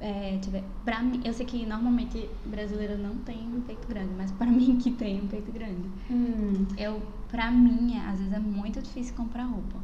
deixa 0.00 0.48
eu 0.48 0.52
ver. 0.52 0.64
Pra 0.84 1.02
mim, 1.02 1.20
eu 1.24 1.32
sei 1.34 1.44
que 1.46 1.66
normalmente 1.66 2.28
brasileiro 2.46 2.96
não 2.98 3.16
tem 3.18 3.38
um 3.54 3.60
peito 3.60 3.86
grande, 3.86 4.14
mas 4.16 4.32
pra 4.32 4.46
mim 4.50 4.78
que 4.78 4.90
tem 4.92 5.20
um 5.22 5.26
peito 5.28 5.52
grande. 5.52 5.88
Hum. 6.10 6.66
Eu, 6.78 7.02
pra 7.28 7.50
mim, 7.50 7.94
é- 7.96 8.06
às 8.08 8.18
vezes 8.18 8.32
é 8.32 8.38
muito 8.38 8.80
difícil 8.82 9.14
comprar 9.14 9.44
roupa. 9.44 9.78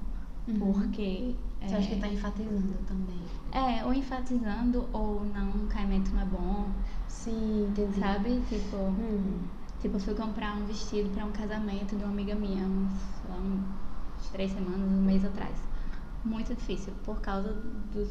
Uhum. 0.49 0.59
Porque. 0.59 1.35
Você 1.61 1.75
é, 1.75 1.79
acha 1.79 1.89
que 1.95 2.01
tá 2.01 2.09
enfatizando 2.09 2.75
também? 2.87 3.19
É, 3.53 3.85
ou 3.85 3.93
enfatizando, 3.93 4.87
ou 4.93 5.25
não, 5.25 5.49
o 5.51 5.67
caimento 5.67 6.11
não 6.15 6.21
é 6.21 6.25
bom, 6.27 6.69
Sim, 7.09 7.69
entendi. 7.71 7.99
sabe? 7.99 8.41
Tipo, 8.49 8.77
Hum. 8.77 9.39
tipo, 9.81 9.97
eu 9.97 10.01
fui 10.01 10.15
comprar 10.15 10.57
um 10.57 10.65
vestido 10.67 11.11
pra 11.11 11.25
um 11.25 11.33
casamento 11.33 11.97
de 11.97 12.05
uma 12.05 12.13
amiga 12.13 12.35
minha, 12.35 12.63
uns, 12.65 12.93
lá, 13.29 13.37
uns 13.39 14.29
três 14.31 14.53
semanas, 14.53 14.81
um 14.93 15.03
mês 15.03 15.25
atrás. 15.25 15.57
Muito 16.25 16.55
difícil, 16.55 16.93
por 17.05 17.21
causa 17.21 17.53
do, 17.53 18.05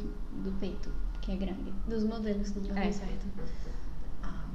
do 0.43 0.51
peito, 0.59 0.89
que 1.21 1.31
é 1.31 1.35
grande. 1.35 1.71
Dos 1.87 2.03
modelos 2.03 2.49
que 2.51 2.59
não 2.59 2.67
dão 2.69 2.77
É. 2.77 2.91
certo. 2.91 3.25
Ah, 4.23 4.45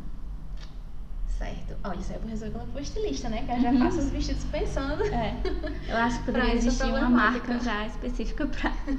certo. 1.38 1.76
olha, 1.84 1.98
isso 1.98 2.10
aí 2.10 2.16
eu 2.16 2.20
vou 2.22 2.30
resolver 2.30 2.66
for 2.72 2.80
estilista, 2.82 3.28
né? 3.28 3.44
Que 3.44 3.52
eu 3.52 3.60
já 3.60 3.78
faço 3.78 3.98
os 3.98 4.10
vestidos 4.10 4.44
pensando. 4.44 5.02
É. 5.04 5.40
Eu 5.88 5.96
acho 5.96 6.18
que 6.20 6.24
poderia 6.26 6.54
existir 6.54 6.84
uma 6.86 7.08
marca 7.10 7.58
já 7.60 7.86
específica 7.86 8.48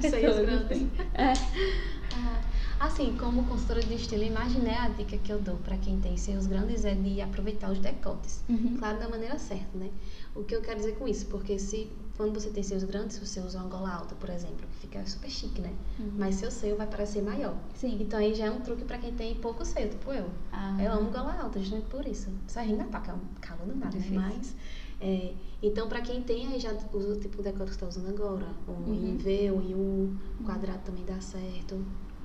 pessoas 0.02 0.36
grandes. 0.46 0.70
assim. 0.70 0.90
É. 1.14 1.32
Ah, 2.14 2.86
Assim, 2.86 3.16
como 3.16 3.44
consultora 3.44 3.80
de 3.80 3.94
estilo, 3.94 4.24
imagine 4.24 4.68
a 4.70 4.88
dica 4.88 5.16
que 5.16 5.32
eu 5.32 5.38
dou 5.40 5.54
para 5.58 5.76
quem 5.78 6.00
tem 6.00 6.16
seios 6.16 6.46
grandes 6.48 6.84
é 6.84 6.94
de 6.96 7.20
aproveitar 7.22 7.70
os 7.70 7.78
decotes. 7.78 8.42
Uhum. 8.48 8.76
Claro, 8.76 8.98
da 8.98 9.08
maneira 9.08 9.38
certa, 9.38 9.78
né? 9.78 9.88
O 10.34 10.42
que 10.42 10.54
eu 10.56 10.60
quero 10.60 10.78
dizer 10.80 10.96
com 10.96 11.06
isso? 11.06 11.26
Porque 11.26 11.58
se 11.60 11.88
quando 12.22 12.34
você 12.40 12.50
tem 12.50 12.62
seios 12.62 12.84
grandes, 12.84 13.16
se 13.16 13.26
você 13.26 13.40
usa 13.40 13.58
uma 13.58 13.68
gola 13.68 13.92
alta, 13.92 14.14
por 14.14 14.30
exemplo, 14.30 14.64
que 14.70 14.76
fica 14.86 15.04
super 15.04 15.28
chique, 15.28 15.60
né? 15.60 15.72
Uhum. 15.98 16.12
Mas 16.16 16.36
seu 16.36 16.52
seio 16.52 16.76
vai 16.76 16.86
parecer 16.86 17.20
maior. 17.20 17.56
Sim. 17.74 17.98
Então 18.00 18.16
aí 18.20 18.32
já 18.32 18.44
é 18.46 18.50
um 18.50 18.60
truque 18.60 18.84
para 18.84 18.96
quem 18.98 19.12
tem 19.12 19.34
pouco 19.34 19.64
seio, 19.64 19.88
tipo 19.90 20.12
eu. 20.12 20.30
Ah. 20.52 20.76
Eu 20.80 20.92
amo 20.92 21.10
gola 21.10 21.34
alta, 21.42 21.58
justamente 21.58 21.88
por 21.88 22.06
isso. 22.06 22.30
Você 22.46 22.60
ri 22.62 22.74
na 22.74 22.84
paca, 22.84 23.10
é 23.10 23.14
um 23.16 23.20
calor 23.40 23.66
danado, 23.66 23.96
né? 23.96 24.02
Difícil. 24.02 24.20
Mas, 24.20 24.54
é, 25.00 25.34
então, 25.60 25.88
para 25.88 26.00
quem 26.00 26.22
tem, 26.22 26.46
aí 26.46 26.60
já 26.60 26.72
usa 26.92 27.14
o 27.14 27.16
tipo 27.18 27.38
de 27.38 27.42
decote 27.42 27.70
que 27.70 27.74
você 27.74 27.80
tá 27.80 27.88
usando 27.88 28.08
agora. 28.10 28.46
Um 28.68 28.72
Uhum. 28.72 29.16
V, 29.18 29.50
um 29.50 29.56
U, 29.76 30.16
quadrado 30.44 30.78
também 30.84 31.04
dá 31.04 31.20
certo. 31.20 31.74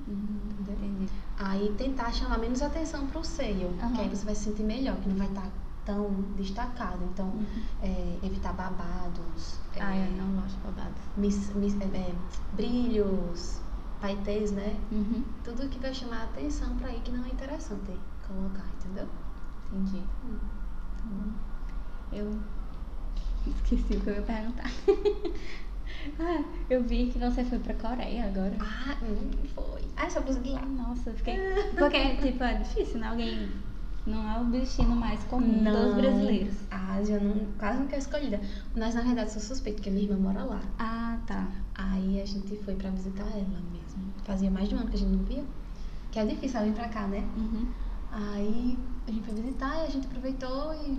Uhum. 0.06 0.38
Entendi. 0.60 1.08
Aí 1.36 1.74
tentar 1.76 2.12
chamar 2.12 2.38
menos 2.38 2.62
atenção 2.62 3.08
pro 3.08 3.24
seio, 3.24 3.70
Aham. 3.80 3.92
que 3.94 4.00
aí 4.02 4.08
você 4.08 4.24
vai 4.24 4.34
se 4.36 4.44
sentir 4.44 4.62
melhor, 4.62 4.96
que 5.00 5.08
não 5.08 5.16
vai 5.16 5.26
estar 5.26 5.50
tão 5.88 6.10
destacado. 6.36 7.02
Então, 7.02 7.28
Uhum. 7.28 7.46
é, 7.82 8.18
evitar 8.22 8.52
babados, 8.52 9.58
é, 9.74 9.80
Ah, 9.82 9.96
eu 9.96 10.16
não 10.18 10.34
gosto 10.42 10.56
de 10.56 10.62
babados. 10.62 10.98
mis- 11.16 11.54
mis- 11.54 11.80
é, 11.80 11.84
é, 11.84 12.14
brilhos, 12.52 13.58
paetês, 13.98 14.52
né? 14.52 14.76
Uhum. 14.92 15.24
Tudo 15.42 15.66
que 15.70 15.78
vai 15.78 15.94
chamar 15.94 16.24
atenção 16.24 16.76
pra 16.76 16.88
aí 16.88 17.00
que 17.00 17.10
não 17.10 17.24
é 17.24 17.28
interessante 17.28 17.98
colocar, 18.26 18.66
entendeu? 18.78 19.06
Entendi. 19.72 20.02
Tá 20.98 21.04
bom. 21.06 21.32
Eu 22.12 22.38
esqueci 23.46 23.94
o 23.96 24.00
que 24.00 24.10
eu 24.10 24.14
ia 24.16 24.22
perguntar. 24.22 24.70
ah, 26.20 26.44
eu 26.68 26.82
vi 26.84 27.06
que 27.10 27.18
você 27.18 27.44
foi 27.44 27.58
pra 27.60 27.72
Coreia 27.74 28.26
agora. 28.26 28.56
Ah, 28.60 28.94
hum, 29.02 29.30
foi. 29.54 29.82
Ah, 29.96 30.04
essa 30.06 30.20
de 30.20 30.50
lá. 30.50 30.60
Nossa, 30.66 31.12
fiquei. 31.14 31.36
Porque, 31.78 32.16
tipo, 32.16 32.44
é 32.44 32.54
difícil, 32.58 33.00
né? 33.00 33.08
Alguém. 33.08 33.48
Não 34.08 34.30
é 34.30 34.40
o 34.40 34.44
destino 34.46 34.96
mais 34.96 35.22
comum 35.24 35.62
dos 35.62 35.94
brasileiros. 35.94 36.54
A 36.70 36.94
Ásia 36.94 37.20
não, 37.20 37.46
quase 37.58 37.78
nunca 37.80 37.96
é 37.96 37.98
escolhida. 37.98 38.40
Mas 38.74 38.94
na 38.94 39.02
verdade 39.02 39.30
sou 39.32 39.42
suspeita, 39.42 39.76
porque 39.78 39.90
minha 39.90 40.04
irmã 40.04 40.16
mora 40.16 40.44
lá. 40.44 40.60
Ah, 40.78 41.18
tá. 41.26 41.46
Aí 41.74 42.20
a 42.20 42.26
gente 42.26 42.56
foi 42.64 42.74
pra 42.74 42.90
visitar 42.90 43.24
ela 43.24 43.60
mesmo. 43.70 44.12
Fazia 44.24 44.50
mais 44.50 44.68
de 44.68 44.74
um 44.74 44.78
ano 44.78 44.88
que 44.88 44.96
a 44.96 44.98
gente 44.98 45.10
não 45.10 45.24
via. 45.24 45.44
Que 46.10 46.18
é 46.18 46.24
difícil 46.26 46.58
ela 46.58 46.66
vir 46.68 46.74
pra 46.74 46.88
cá, 46.88 47.06
né? 47.06 47.22
Uhum. 47.36 47.68
Aí 48.10 48.78
a 49.06 49.10
gente 49.10 49.24
foi 49.24 49.34
visitar 49.34 49.76
e 49.76 49.86
a 49.86 49.90
gente 49.90 50.06
aproveitou 50.06 50.74
e 50.74 50.98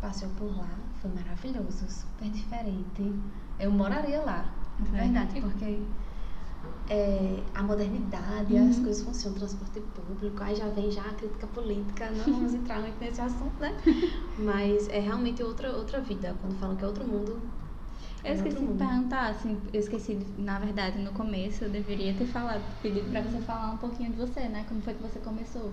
passeou 0.00 0.30
por 0.32 0.56
lá. 0.56 0.70
Foi 1.00 1.10
maravilhoso, 1.12 1.84
super 1.88 2.30
diferente. 2.30 3.12
Eu 3.58 3.70
moraria 3.70 4.20
lá, 4.22 4.50
Verdade. 4.78 5.34
verdade, 5.34 5.40
porque 5.40 5.78
é, 6.88 7.42
a 7.54 7.62
modernidade, 7.62 8.54
Uhum. 8.54 8.68
as 8.68 8.78
coisas 8.78 9.02
funcionam, 9.02 9.38
transporte 9.38 9.80
público, 9.80 10.42
aí 10.42 10.54
já 10.54 10.68
vem 10.68 10.90
já 10.90 11.02
a 11.02 11.14
crítica 11.14 11.46
política, 11.46 12.10
não 12.10 12.24
vamos 12.24 12.54
entrar 12.54 12.80
muito 12.80 12.98
nesse 13.00 13.20
assunto, 13.20 13.58
né? 13.60 13.76
Mas 14.38 14.88
é 14.88 14.98
realmente 15.00 15.42
outra, 15.42 15.76
outra 15.76 16.00
vida. 16.00 16.36
Quando 16.40 16.56
falam 16.58 16.76
que 16.76 16.84
é 16.84 16.86
outro 16.86 17.06
mundo. 17.06 17.40
Eu 18.24 18.30
é 18.30 18.34
esqueci 18.34 18.66
de 18.66 18.74
perguntar, 18.74 19.28
assim, 19.28 19.56
eu 19.72 19.80
esqueci, 19.80 20.14
na 20.38 20.58
verdade, 20.58 20.98
no 20.98 21.12
começo, 21.12 21.64
eu 21.64 21.70
deveria 21.70 22.12
ter 22.14 22.26
falado, 22.26 22.62
pedido 22.82 23.08
pra 23.10 23.22
você 23.22 23.40
falar 23.40 23.72
um 23.72 23.78
pouquinho 23.78 24.10
de 24.10 24.16
você, 24.16 24.48
né? 24.48 24.64
Como 24.68 24.80
foi 24.82 24.94
que 24.94 25.02
você 25.02 25.18
começou? 25.20 25.72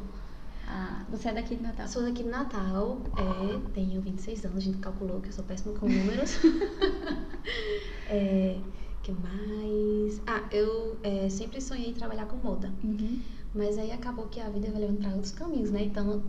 Ah, 0.67 1.03
você 1.09 1.29
é 1.29 1.33
daqui 1.33 1.55
de 1.55 1.63
Natal? 1.63 1.87
Sou 1.87 2.01
daqui 2.03 2.23
de 2.23 2.29
Natal, 2.29 3.01
é, 3.15 3.59
tenho 3.73 4.01
26 4.01 4.45
anos, 4.45 4.57
a 4.57 4.61
gente 4.61 4.77
calculou 4.77 5.19
que 5.21 5.29
eu 5.29 5.33
sou 5.33 5.43
péssima 5.43 5.73
com 5.77 5.87
números. 5.87 6.37
é, 8.05 8.61
que 9.03 9.11
mais? 9.11 10.21
Ah, 10.25 10.43
eu 10.51 10.97
é, 11.03 11.29
sempre 11.29 11.59
sonhei 11.61 11.89
em 11.89 11.93
trabalhar 11.93 12.25
com 12.25 12.37
moda, 12.37 12.71
Uhum. 12.83 13.19
mas 13.53 13.77
aí 13.77 13.91
acabou 13.91 14.27
que 14.27 14.39
a 14.39 14.49
vida 14.49 14.71
vai 14.71 14.81
levando 14.81 14.99
para 14.99 15.11
outros 15.13 15.31
caminhos, 15.31 15.69
né? 15.71 15.83
Então, 15.83 16.23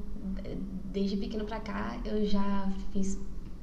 é, 0.44 0.56
desde 0.92 1.16
pequeno 1.16 1.44
pra 1.44 1.60
cá, 1.60 1.96
eu 2.04 2.24
já 2.26 2.68
fiz 2.92 3.18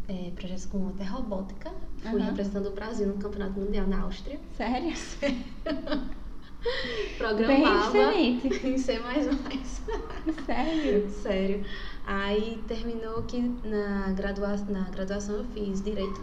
é, 0.08 0.32
projetos 0.32 0.65
com 0.65 0.88
até 0.89 1.03
robótica. 1.03 1.72
Fui 1.98 2.20
Aham. 2.20 2.30
representando 2.30 2.68
o 2.68 2.72
Brasil 2.72 3.08
no 3.08 3.15
Campeonato 3.15 3.60
Mundial 3.60 3.86
na 3.88 4.01
Áustria. 4.01 4.39
Sério? 4.58 4.94
Programava 7.18 8.12
Bem 8.13 8.38
diferente. 8.39 8.68
em 8.68 8.77
C++. 8.77 9.00
Sério? 10.46 11.10
Sério. 11.10 11.65
Aí 12.06 12.63
terminou 12.68 13.24
que 13.24 13.39
na, 13.63 14.12
gradua 14.13 14.56
na 14.70 14.89
graduação 14.89 15.38
eu 15.38 15.44
fiz 15.46 15.82
direito. 15.84 16.22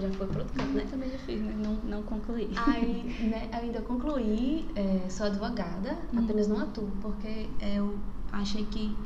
Já 0.00 0.08
foi 0.10 0.26
pro 0.28 0.38
outro 0.40 0.54
campo, 0.54 0.72
né? 0.74 0.86
Também 0.90 1.10
já 1.10 1.18
fiz, 1.18 1.42
mas 1.42 1.56
não, 1.56 1.74
não 1.74 2.02
concluí. 2.04 2.50
Aí, 2.56 3.02
né, 3.28 3.48
ainda 3.52 3.80
concluí, 3.80 4.68
é, 4.76 5.08
sou 5.10 5.26
advogada, 5.26 5.98
Hum. 6.12 6.20
apenas 6.24 6.46
não 6.46 6.60
atuo, 6.60 6.88
porque 7.02 7.48
eu 7.60 7.98
achei 8.32 8.64
que, 8.66 8.96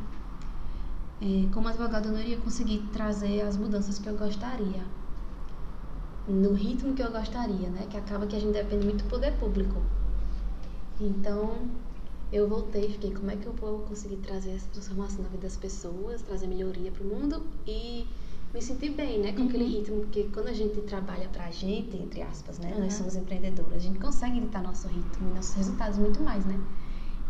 é, 1.21 1.49
como 1.53 1.69
advogada, 1.69 2.09
eu 2.09 2.13
não 2.13 2.21
iria 2.21 2.37
conseguir 2.39 2.79
trazer 2.93 3.41
as 3.41 3.57
mudanças 3.57 3.99
que 3.99 4.09
eu 4.09 4.17
gostaria, 4.17 4.83
no 6.29 6.53
ritmo 6.53 6.95
que 6.95 7.03
eu 7.03 7.11
gostaria, 7.11 7.69
né? 7.71 7.87
Que 7.91 7.97
acaba 7.97 8.27
que 8.27 8.37
a 8.37 8.41
gente 8.41 8.53
depende 8.53 8.85
muito 8.85 9.05
do 9.05 9.09
poder 9.11 9.33
público. 9.39 9.81
Então, 11.01 11.57
eu 12.33 12.49
voltei 12.49 12.87
e 12.87 12.93
fiquei, 12.93 13.13
como 13.13 13.31
é 13.31 13.37
que 13.37 13.47
eu 13.47 13.53
vou 13.53 13.81
conseguir 13.81 14.17
trazer 14.19 14.51
essa 14.53 14.69
transformação 14.73 15.23
na 15.23 15.29
vida 15.31 15.43
das 15.43 15.57
pessoas, 15.57 16.23
trazer 16.23 16.47
melhoria 16.47 16.91
pro 16.93 17.05
mundo 17.05 17.43
e 17.67 18.07
me 18.53 18.61
sentir 18.61 18.91
bem, 18.91 19.19
né, 19.21 19.33
com 19.33 19.45
aquele 19.45 19.65
Uhum. 19.65 19.71
ritmo, 19.71 20.01
porque 20.01 20.25
quando 20.25 20.49
a 20.49 20.53
gente 20.53 20.79
trabalha 20.83 21.29
pra 21.29 21.51
gente, 21.51 21.97
entre 21.97 22.21
aspas, 22.23 22.59
né, 22.59 22.73
Uhum. 22.75 22.81
nós 22.81 22.93
somos 22.95 23.17
empreendedoras, 23.17 23.75
a 23.77 23.79
gente 23.79 23.99
consegue 23.99 24.39
editar 24.39 24.63
nosso 24.63 24.87
ritmo 24.89 25.31
e 25.31 25.33
nossos 25.35 25.55
resultados 25.55 25.99
muito 25.99 26.21
mais, 26.23 26.45
né? 26.45 26.61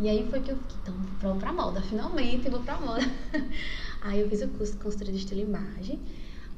E 0.00 0.08
aí 0.08 0.28
foi 0.28 0.40
que 0.40 0.50
eu 0.50 0.56
fiquei, 0.56 0.78
então, 0.82 0.94
vou 1.20 1.36
pra 1.36 1.52
moda, 1.52 1.80
finalmente 1.82 2.48
vou 2.50 2.60
pra 2.60 2.80
moda. 2.80 3.02
aí 4.02 4.20
eu 4.20 4.28
fiz 4.28 4.42
o 4.42 4.48
curso 4.48 4.72
de 4.72 4.78
consultoria 4.78 5.12
de 5.12 5.18
estilo 5.20 5.40
e 5.40 5.44
imagem, 5.44 6.00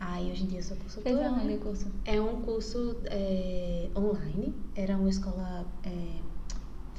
aí 0.01 0.31
hoje 0.31 0.45
em 0.45 0.47
dia 0.47 0.61
eu 0.61 0.63
sou 0.63 0.77
Fez 0.79 0.95
consultora, 0.95 1.29
aonde 1.29 1.45
né? 1.47 1.55
o 1.57 1.59
curso? 1.59 1.93
É 2.07 2.21
um 2.21 2.41
curso 2.41 2.97
é, 3.05 3.91
online, 3.95 4.55
era 4.75 4.97
uma 4.97 5.11
escola 5.11 5.67
é, 5.83 6.21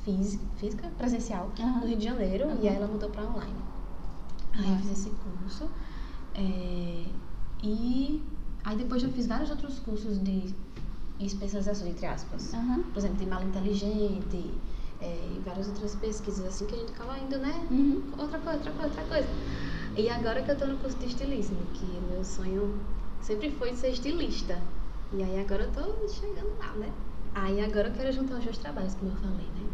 física, 0.04 0.46
física, 0.58 0.88
presencial, 0.90 1.52
Aham. 1.60 1.80
no 1.80 1.88
Rio 1.88 1.98
de 1.98 2.04
Janeiro, 2.04 2.46
Aham. 2.46 2.60
e 2.62 2.68
aí 2.68 2.76
ela 2.76 2.86
mudou 2.88 3.10
para 3.10 3.24
online. 3.28 3.66
Aí 4.54 4.70
eu 4.70 4.78
fiz 4.78 4.92
esse 4.92 5.10
curso, 5.12 5.70
é, 6.36 7.06
e 7.66 8.24
aí 8.64 8.78
depois 8.78 9.04
eu 9.04 9.10
fiz 9.10 9.26
vários 9.26 9.50
outros 9.50 9.80
cursos 9.80 10.24
de 10.24 10.54
especialização, 11.20 11.88
entre 11.88 12.06
aspas. 12.06 12.54
Aham. 12.54 12.84
Por 12.94 13.00
exemplo, 13.00 13.18
de 13.18 13.26
mala 13.26 13.44
inteligente, 13.44 14.52
é, 15.02 15.32
e 15.36 15.42
várias 15.44 15.68
outras 15.68 15.96
pesquisas 15.96 16.46
assim 16.46 16.66
que 16.68 16.76
a 16.76 16.78
gente 16.78 16.92
acaba 16.94 17.18
indo, 17.18 17.38
né? 17.40 17.68
Uhum. 17.72 18.04
outra 18.18 18.38
coisa, 18.40 18.58
outra 18.60 18.72
coisa, 18.74 18.88
outra 18.90 19.04
coisa. 19.06 19.28
E 19.98 20.10
agora 20.10 20.44
que 20.44 20.52
eu 20.52 20.58
tô 20.58 20.68
no 20.68 20.78
curso 20.78 20.98
de 20.98 21.08
estilismo, 21.08 21.58
que 21.74 21.86
meu 22.12 22.24
sonho 22.24 22.80
sempre 23.22 23.50
foi 23.50 23.74
ser 23.74 23.90
estilista. 23.90 24.62
E 25.12 25.24
aí 25.24 25.40
agora 25.40 25.64
eu 25.64 25.72
tô 25.72 26.08
chegando 26.08 26.58
lá, 26.60 26.72
né? 26.74 26.92
Aí 27.34 27.64
agora 27.64 27.88
eu 27.88 27.94
quero 27.94 28.12
juntar 28.12 28.36
os 28.36 28.44
dois 28.44 28.58
trabalhos, 28.58 28.94
como 28.96 29.12
eu 29.12 29.16
falei, 29.18 29.48
né? 29.56 29.66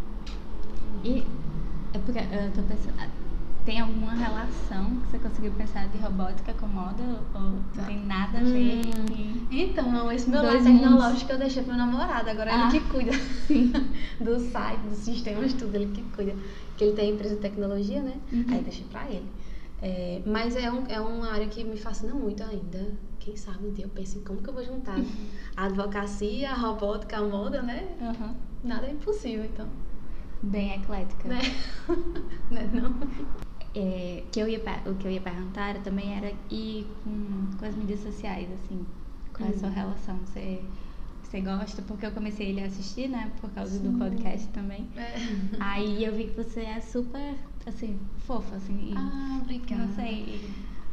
E 1.04 1.26
é 1.94 2.00
porque 2.00 2.20
eu 2.20 2.52
tô 2.54 2.62
pensando. 2.64 3.21
Tem 3.66 3.80
alguma 3.80 4.14
relação 4.14 4.86
que 5.02 5.12
você 5.12 5.20
conseguiu 5.20 5.52
pensar 5.52 5.88
de 5.90 5.98
robótica 6.00 6.52
com 6.54 6.66
moda? 6.66 7.04
Ou 7.36 7.42
não 7.42 7.86
tem 7.86 8.04
nada 8.06 8.40
a 8.40 8.44
ver? 8.44 8.82
Hum. 8.88 9.48
Então, 9.52 10.12
esse 10.12 10.30
meu 10.30 10.42
lado 10.42 10.64
tecnológico 10.64 11.32
eu 11.32 11.38
deixei 11.38 11.62
pro 11.64 11.76
namorado, 11.76 12.28
agora 12.30 12.52
Ah. 12.52 12.70
ele 12.70 12.80
que 12.80 12.90
cuida 12.90 13.12
Sim. 13.48 13.72
do 14.20 14.40
site, 14.40 14.80
dos 14.82 14.98
sistemas, 14.98 15.54
tudo, 15.54 15.76
ele 15.76 15.92
que 15.94 16.02
cuida. 16.16 16.36
Porque 16.70 16.84
ele 16.86 16.94
tem 16.96 17.12
empresa 17.14 17.36
de 17.36 17.42
tecnologia, 17.42 18.02
né? 18.02 18.20
Uhum. 18.34 18.46
Aí 18.50 18.64
deixei 18.64 18.86
pra 18.86 19.08
ele. 19.08 19.30
É, 19.80 20.22
mas 20.26 20.56
é, 20.56 20.72
um, 20.72 20.86
é 20.88 21.00
uma 21.00 21.32
área 21.32 21.48
que 21.48 21.64
me 21.64 21.78
fascina 21.78 22.14
muito 22.14 22.42
ainda. 22.44 22.96
Quem 23.20 23.36
sabe 23.36 23.68
um 23.68 23.72
dia 23.74 23.86
eu 23.86 23.90
penso 23.90 24.18
em 24.18 24.24
como 24.24 24.42
que 24.42 24.50
eu 24.50 24.54
vou 24.54 24.64
juntar 24.64 24.98
a 25.56 25.66
advocacia, 25.66 26.50
a 26.52 26.56
robótica, 26.56 27.18
a 27.18 27.22
moda, 27.24 27.62
né? 27.62 27.96
Aham. 28.02 28.36
Nada 28.64 28.88
é 28.88 28.92
impossível, 28.92 29.46
então. 29.46 29.68
Bem 30.42 30.74
eclética. 30.74 31.28
Né? 31.30 31.40
né? 32.50 32.70
Não? 32.74 32.96
É, 33.74 34.24
que 34.32 34.40
eu 34.40 34.50
ia, 34.50 34.60
o 34.86 34.96
que 34.96 35.08
eu 35.08 35.12
ia 35.12 35.22
perguntar 35.22 35.76
também 35.82 36.14
era 36.14 36.34
e 36.50 36.86
com, 37.04 37.58
com 37.58 37.66
as 37.66 37.74
mídias 37.76 38.02
sociais, 38.02 38.50
assim, 38.52 38.86
qual 39.34 39.48
é 39.50 39.54
a 39.54 39.58
sua 39.58 39.70
Hum. 39.70 39.74
relação? 39.74 40.18
Você, 40.26 40.62
você 41.24 41.40
gosta? 41.40 41.82
Porque 41.84 42.06
eu 42.06 42.12
comecei 42.12 42.50
ele 42.50 42.62
a 42.62 42.66
assistir, 42.66 43.08
né? 43.08 43.32
Por 43.40 43.50
causa 43.52 43.80
do 43.80 43.92
Sim. 43.92 43.98
podcast 43.98 44.48
também. 44.50 44.90
É. 44.98 45.14
Aí 45.60 46.04
eu 46.04 46.14
vi 46.14 46.26
que 46.26 46.36
você 46.36 46.62
é 46.62 46.82
super, 46.82 47.36
assim, 47.66 47.98
fofa, 48.28 48.58
assim. 48.58 48.94
Ah, 48.98 49.40
obrigada. 49.42 49.86
Não 49.86 49.96
sei. 49.96 50.50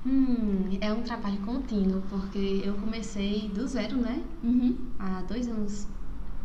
Hum, 0.07 0.79
é 0.81 0.93
um 0.93 1.03
trabalho 1.03 1.39
contínuo, 1.39 2.01
porque 2.09 2.63
eu 2.65 2.75
comecei 2.75 3.49
do 3.49 3.67
zero, 3.67 3.97
né? 3.97 4.23
Uhum. 4.45 4.77
Há 5.01 5.23
dois 5.23 5.49
anos 5.49 5.89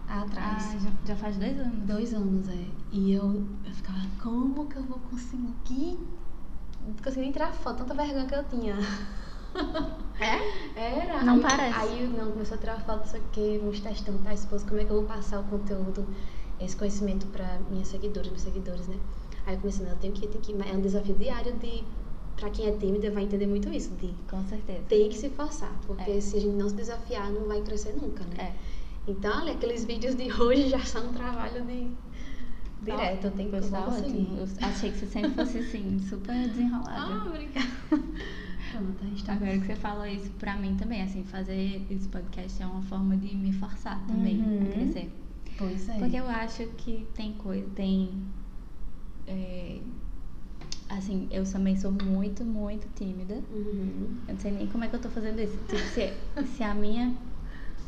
atrás. 0.07 0.75
Ah, 0.75 0.79
já, 0.79 0.91
já 1.05 1.15
faz 1.15 1.37
dois 1.37 1.59
anos. 1.59 1.77
Dois 1.85 2.13
anos, 2.13 2.47
é. 2.49 2.65
E 2.91 3.11
eu, 3.13 3.45
eu 3.65 3.71
ficava, 3.71 3.99
como 4.21 4.65
que 4.67 4.75
eu 4.77 4.83
vou 4.83 4.97
conseguir? 4.99 5.99
Não 6.85 6.93
consegui 7.03 7.21
nem 7.21 7.31
tirar 7.31 7.53
foto, 7.53 7.77
tanta 7.79 7.93
vergonha 7.93 8.25
que 8.25 8.35
eu 8.35 8.43
tinha. 8.45 8.75
É? 10.19 10.39
Era. 10.79 11.23
Não 11.23 11.35
aí, 11.35 11.41
parece. 11.41 11.79
Aí 11.79 12.07
não, 12.07 12.31
começou 12.31 12.55
a 12.55 12.59
tirar 12.59 12.79
foto, 12.81 13.07
o 13.17 13.21
que, 13.31 13.59
uns 13.63 13.79
testando, 13.79 14.19
tá, 14.19 14.33
esposa, 14.33 14.65
como 14.67 14.79
é 14.81 14.83
que 14.85 14.91
eu 14.91 14.97
vou 14.97 15.05
passar 15.05 15.39
o 15.39 15.43
conteúdo, 15.43 16.05
esse 16.59 16.75
conhecimento 16.75 17.25
pra 17.27 17.59
minhas 17.69 17.87
seguidoras, 17.87 18.29
meus 18.29 18.41
seguidores, 18.41 18.87
né? 18.87 18.97
Aí 19.45 19.55
eu 19.55 19.59
comecei, 19.59 19.85
não, 19.85 19.91
eu 19.93 19.97
tenho 19.97 20.13
que 20.13 20.27
tenho 20.27 20.41
que 20.43 20.69
É 20.69 20.73
um 20.73 20.81
desafio 20.81 21.15
diário 21.15 21.53
de, 21.53 21.83
pra 22.35 22.49
quem 22.49 22.67
é 22.67 22.71
tímida, 22.71 23.11
vai 23.11 23.23
entender 23.23 23.47
muito 23.47 23.69
isso, 23.69 23.91
de 23.95 24.13
Com 24.29 24.43
certeza. 24.47 24.81
tem 24.87 25.09
que 25.09 25.17
se 25.17 25.29
forçar, 25.29 25.73
porque 25.85 26.11
É. 26.11 26.21
se 26.21 26.37
a 26.37 26.39
gente 26.39 26.55
não 26.55 26.69
se 26.69 26.75
desafiar, 26.75 27.29
não 27.31 27.47
vai 27.47 27.61
crescer 27.61 27.93
nunca, 28.01 28.23
né? 28.25 28.35
É. 28.37 28.53
Então, 29.05 29.37
olha, 29.41 29.53
aqueles 29.53 29.83
vídeos 29.83 30.15
de 30.15 30.31
hoje 30.31 30.69
já 30.69 30.79
são 30.79 31.05
um 31.09 31.13
trabalho 31.13 31.61
de 31.65 31.91
direto, 32.83 33.25
eu 33.25 33.31
tenho 33.31 33.49
que 33.49 33.55
ótimo. 33.55 34.37
Eu 34.37 34.47
achei 34.61 34.91
que 34.91 34.97
você 34.99 35.05
sempre 35.07 35.31
fosse 35.31 35.57
assim, 35.59 35.99
super 36.07 36.33
desenrolada. 36.47 36.93
Ah, 36.95 37.25
obrigada. 37.27 37.67
Pronto, 38.71 39.03
a 39.03 39.05
gente 39.05 39.23
tá 39.23 39.33
Agora 39.33 39.51
que 39.59 39.65
você 39.67 39.75
falou 39.75 40.05
isso, 40.07 40.31
pra 40.39 40.55
mim 40.57 40.75
também, 40.75 41.01
assim, 41.03 41.23
fazer 41.23 41.85
esse 41.89 42.07
podcast 42.07 42.61
é 42.61 42.65
uma 42.65 42.81
forma 42.83 43.15
de 43.15 43.35
me 43.35 43.53
forçar 43.53 43.99
também 44.07 44.41
Uhum. 44.41 44.63
a 44.67 44.71
crescer. 44.73 45.11
Pois 45.57 45.87
é. 45.89 45.99
Porque 45.99 46.15
eu 46.17 46.27
acho 46.27 46.65
que 46.77 47.07
tem 47.13 47.33
coisa, 47.33 47.67
tem. 47.75 48.09
é, 49.27 49.79
assim, 50.89 51.27
eu 51.31 51.43
também 51.45 51.75
sou 51.77 51.91
muito, 51.91 52.43
muito 52.43 52.87
tímida. 52.95 53.35
Uhum. 53.51 54.07
Eu 54.27 54.33
não 54.33 54.39
sei 54.41 54.51
nem 54.51 54.67
como 54.67 54.83
é 54.83 54.87
que 54.87 54.95
eu 54.95 55.01
tô 55.01 55.09
fazendo 55.09 55.39
isso. 55.39 55.57
Tipo, 55.67 55.77
se, 55.93 56.13
se 56.55 56.63
a 56.63 56.73
minha 56.73 57.13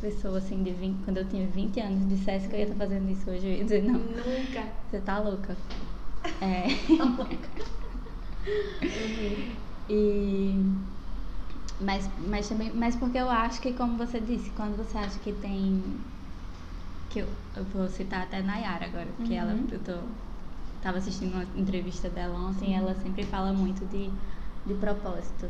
pessoa, 0.01 0.37
assim, 0.37 0.63
de 0.63 0.71
20, 0.71 1.03
quando 1.03 1.17
eu 1.17 1.25
tinha 1.25 1.47
20 1.47 1.79
anos, 1.79 2.07
dissesse 2.07 2.47
que 2.47 2.55
eu 2.55 2.59
ia 2.59 2.65
estar 2.65 2.75
fazendo 2.75 3.09
isso 3.11 3.29
hoje, 3.29 3.45
eu 3.47 3.53
ia 3.53 3.63
dizer, 3.63 3.83
não, 3.83 3.99
Nunca. 3.99 4.63
você 4.89 4.99
tá 4.99 5.19
louca. 5.19 5.55
É. 6.41 6.65
Uhum. 8.95 9.45
E 9.89 10.63
mas, 11.79 12.09
mas 12.27 12.47
também, 12.47 12.71
mas 12.73 12.95
porque 12.95 13.17
eu 13.17 13.29
acho 13.29 13.59
que 13.61 13.73
como 13.73 13.97
você 13.97 14.19
disse, 14.19 14.49
quando 14.51 14.77
você 14.77 14.97
acha 14.97 15.19
que 15.19 15.33
tem 15.33 15.83
que 17.09 17.19
eu, 17.19 17.27
eu 17.55 17.63
vou 17.65 17.87
citar 17.89 18.23
até 18.23 18.41
Nayara 18.41 18.85
agora, 18.85 19.07
porque 19.17 19.33
ela 19.33 19.53
Uhum. 19.53 19.67
eu 19.71 19.79
tô 19.79 19.97
tava 20.81 20.99
assistindo 20.99 21.33
uma 21.33 21.43
entrevista 21.55 22.09
dela 22.09 22.37
ontem, 22.37 22.71
e 22.71 22.73
ela 22.73 22.95
sempre 23.01 23.23
fala 23.23 23.51
muito 23.53 23.85
de 23.85 24.09
de 24.65 24.73
propósito. 24.75 25.47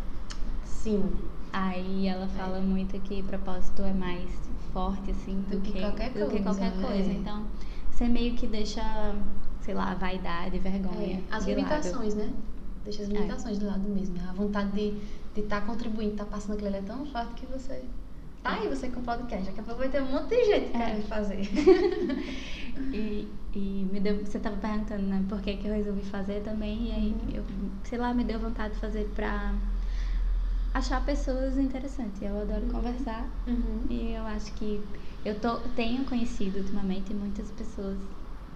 Sim. 0.85 1.03
Aí 1.51 2.07
ela 2.07 2.27
fala 2.27 2.57
É. 2.57 2.61
muito 2.61 2.99
que 2.99 3.23
propósito 3.23 3.81
é 3.81 3.91
mais 3.93 4.29
forte 4.71 5.09
assim 5.11 5.43
do, 5.49 5.55
Do 5.57 5.61
que 5.61 5.79
qualquer 5.79 6.09
do 6.09 6.13
que 6.13 6.25
coisa, 6.27 6.43
qualquer 6.43 6.67
é. 6.77 6.81
coisa. 6.81 7.11
Então, 7.11 7.43
você 7.91 8.07
meio 8.07 8.35
que 8.35 8.45
deixa, 8.45 8.83
sei 9.61 9.73
lá, 9.73 9.91
a 9.91 9.95
vaidade, 9.95 10.59
vergonha. 10.59 11.17
É, 11.17 11.35
as 11.35 11.45
de 11.45 11.51
lado. 11.51 11.57
limitações, 11.57 12.13
né? 12.13 12.31
Deixa 12.83 13.01
as 13.03 13.09
É. 13.09 13.13
limitações 13.13 13.57
de 13.57 13.65
lado 13.65 13.87
mesmo. 13.89 14.15
A 14.29 14.33
vontade 14.33 14.71
de 15.33 15.41
estar 15.41 15.61
contribuindo, 15.65 16.11
estar 16.11 16.25
passando 16.25 16.55
aquilo 16.57 16.75
é 16.75 16.81
tão 16.81 17.03
forte 17.07 17.33
que 17.33 17.45
você. 17.47 17.81
Tá 18.43 18.51
aí 18.59 18.67
você 18.67 18.89
com 18.89 19.01
podcast. 19.01 19.45
Daqui 19.47 19.59
a 19.59 19.63
pouco 19.63 19.79
vai 19.79 19.89
ter 19.89 20.03
um 20.03 20.11
monte 20.11 20.29
de 20.29 20.43
gente 20.45 20.67
É. 20.75 20.85
querendo 20.85 21.07
fazer. 21.07 21.39
E, 22.91 23.27
e 23.53 23.87
me 23.91 23.99
deu, 24.01 24.17
você 24.25 24.37
tava 24.37 24.57
perguntando, 24.57 25.03
né, 25.03 25.23
por 25.29 25.41
que, 25.41 25.55
que 25.55 25.65
eu 25.67 25.73
resolvi 25.73 26.01
fazer 26.01 26.41
também, 26.43 26.89
e 26.89 26.91
aí 26.91 27.11
Uhum. 27.23 27.29
eu, 27.35 27.43
sei 27.85 27.97
lá, 27.97 28.13
me 28.13 28.23
deu 28.25 28.37
vontade 28.37 28.73
de 28.73 28.79
fazer 28.81 29.09
pra 29.15 29.53
achar 30.75 31.03
pessoas 31.05 31.57
interessantes. 31.57 32.21
Eu 32.21 32.37
adoro 32.37 32.65
Uhum. 32.65 32.71
conversar 32.71 33.23
Uhum. 33.47 33.85
e 33.89 34.11
eu 34.11 34.23
acho 34.25 34.51
que 34.53 34.83
eu 35.23 35.39
tô, 35.39 35.57
tenho 35.69 36.03
conhecido 36.05 36.59
ultimamente 36.59 37.13
muitas 37.13 37.49
pessoas 37.49 37.97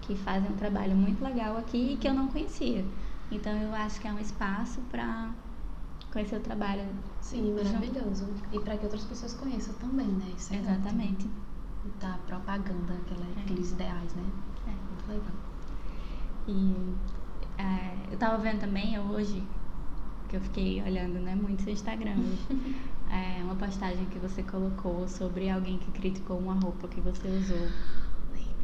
que 0.01 0.15
fazem 0.17 0.51
um 0.51 0.55
trabalho 0.55 0.95
muito 0.95 1.23
legal 1.23 1.55
aqui 1.57 1.93
e 1.93 1.97
que 1.97 2.07
eu 2.09 2.13
não 2.13 2.27
conhecia. 2.27 2.85
Então 3.31 3.53
eu 3.53 3.73
acho 3.73 4.01
que 4.01 4.07
é 4.07 4.11
um 4.11 4.19
espaço 4.19 4.81
pra 4.91 5.33
conhecer 6.11 6.35
o 6.37 6.41
trabalho. 6.41 6.83
Sim, 7.21 7.53
maravilhoso. 7.53 8.27
E 8.51 8.59
para 8.59 8.77
que 8.77 8.83
outras 8.83 9.05
pessoas 9.05 9.33
conheçam 9.33 9.73
também, 9.75 10.07
né? 10.07 10.25
Isso 10.35 10.53
é 10.53 10.57
Exatamente. 10.57 11.25
ótimo. 11.27 11.49
Tá 11.99 12.19
propaganda 12.27 12.93
aquela, 12.95 13.25
É. 13.37 13.41
aqueles 13.43 13.71
ideais, 13.71 14.13
né? 14.13 14.25
É. 14.67 14.71
Muito 14.71 15.07
legal. 15.07 15.33
E 16.47 16.75
é, 17.57 18.13
eu 18.13 18.17
tava 18.17 18.37
vendo 18.41 18.59
também 18.59 18.95
eu 18.95 19.03
hoje, 19.03 19.47
que 20.29 20.35
eu 20.35 20.41
fiquei 20.41 20.81
olhando 20.81 21.19
né, 21.19 21.35
muito 21.35 21.63
seu 21.63 21.73
Instagram 21.73 22.15
é, 23.11 23.43
uma 23.43 23.55
postagem 23.55 24.05
que 24.05 24.19
você 24.19 24.43
colocou 24.43 25.07
sobre 25.07 25.49
alguém 25.49 25.77
que 25.77 25.91
criticou 25.91 26.37
uma 26.37 26.53
roupa 26.53 26.87
que 26.87 27.01
você 27.01 27.27
usou. 27.27 27.67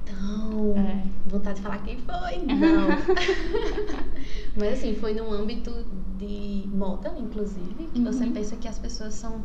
Então, 0.04 0.76
É. 0.78 1.04
vontade 1.30 1.58
de 1.58 1.62
falar 1.64 1.80
quem 1.80 1.98
foi? 1.98 2.38
Não. 2.46 2.90
Mas 4.56 4.74
assim, 4.80 4.96
foi 4.96 5.14
num 5.14 5.32
âmbito 5.32 5.72
de 6.18 6.68
moda, 6.74 7.14
inclusive, 7.18 7.88
que 7.94 8.02
você 8.02 8.24
Uhum. 8.26 8.34
pensa 8.34 8.56
que 8.56 8.68
as 8.68 8.78
pessoas 8.80 9.14
são 9.14 9.44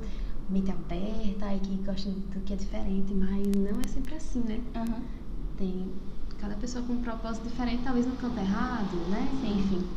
mente 0.49 0.71
aberta 0.71 1.55
e 1.55 1.61
que 1.61 1.77
gostam 1.85 2.13
do 2.13 2.41
que 2.41 2.53
é 2.53 2.57
diferente, 2.57 3.15
mas 3.15 3.47
não 3.47 3.81
é 3.81 3.87
sempre 3.87 4.15
assim, 4.17 4.41
né? 4.41 4.61
Aham. 4.75 5.01
Tem 5.57 5.87
cada 6.39 6.55
pessoa 6.57 6.85
com 6.85 6.95
um 6.95 7.03
propósito 7.03 7.49
diferente, 7.49 7.83
talvez 7.83 8.07
no 8.07 8.17
canto 8.17 8.39
errado, 8.39 8.97
né? 9.09 9.29
Sim. 9.41 9.59
Enfim. 9.59 9.89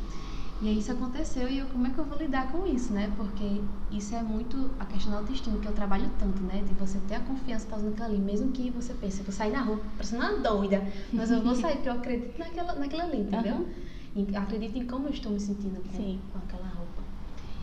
E 0.62 0.68
aí 0.70 0.78
isso 0.80 0.92
aconteceu 0.92 1.50
e 1.50 1.58
eu, 1.58 1.66
como 1.68 1.88
é 1.88 1.90
que 1.90 1.98
eu 1.98 2.06
vou 2.06 2.18
lidar 2.18 2.50
com 2.52 2.66
isso, 2.66 2.94
né? 2.94 3.12
Porque 3.18 3.62
isso 3.92 4.16
é 4.16 4.22
muito 4.24 4.72
a 4.80 4.86
questão 4.86 5.12
da 5.12 5.18
autoestima, 5.20 5.58
que 5.60 5.68
eu 5.68 5.74
trabalho 5.74 6.10
tanto, 6.18 6.42
né? 6.44 6.64
De 6.66 6.74
você 6.76 7.00
ter 7.00 7.16
a 7.16 7.20
confiança 7.20 7.68
fazendo 7.68 7.90
aquilo 7.92 8.06
ali, 8.06 8.18
mesmo 8.20 8.52
que 8.52 8.70
você 8.70 8.94
pense, 8.94 9.20
eu 9.20 9.26
vou 9.26 9.34
sair 9.34 9.52
na 9.52 9.62
rua 9.62 9.80
parecendo 9.98 10.24
uma 10.24 10.38
doida, 10.40 10.82
mas 11.12 11.32
eu 11.32 11.42
vou 11.44 11.54
sair 11.56 11.76
porque 11.76 11.90
eu 11.90 11.94
acredito 11.94 12.38
naquela, 12.40 12.76
naquela 12.76 13.04
ali, 13.04 13.22
entendeu? 13.22 13.56
Aham. 13.56 13.66
E 14.16 14.36
acredito 14.38 14.78
em 14.78 14.86
como 14.86 15.08
eu 15.08 15.12
estou 15.12 15.32
me 15.32 15.40
sentindo 15.40 15.82
com, 15.82 15.98
Sim. 15.98 16.22
com 16.32 16.38
aquela 16.38 16.68
roupa. 16.70 17.02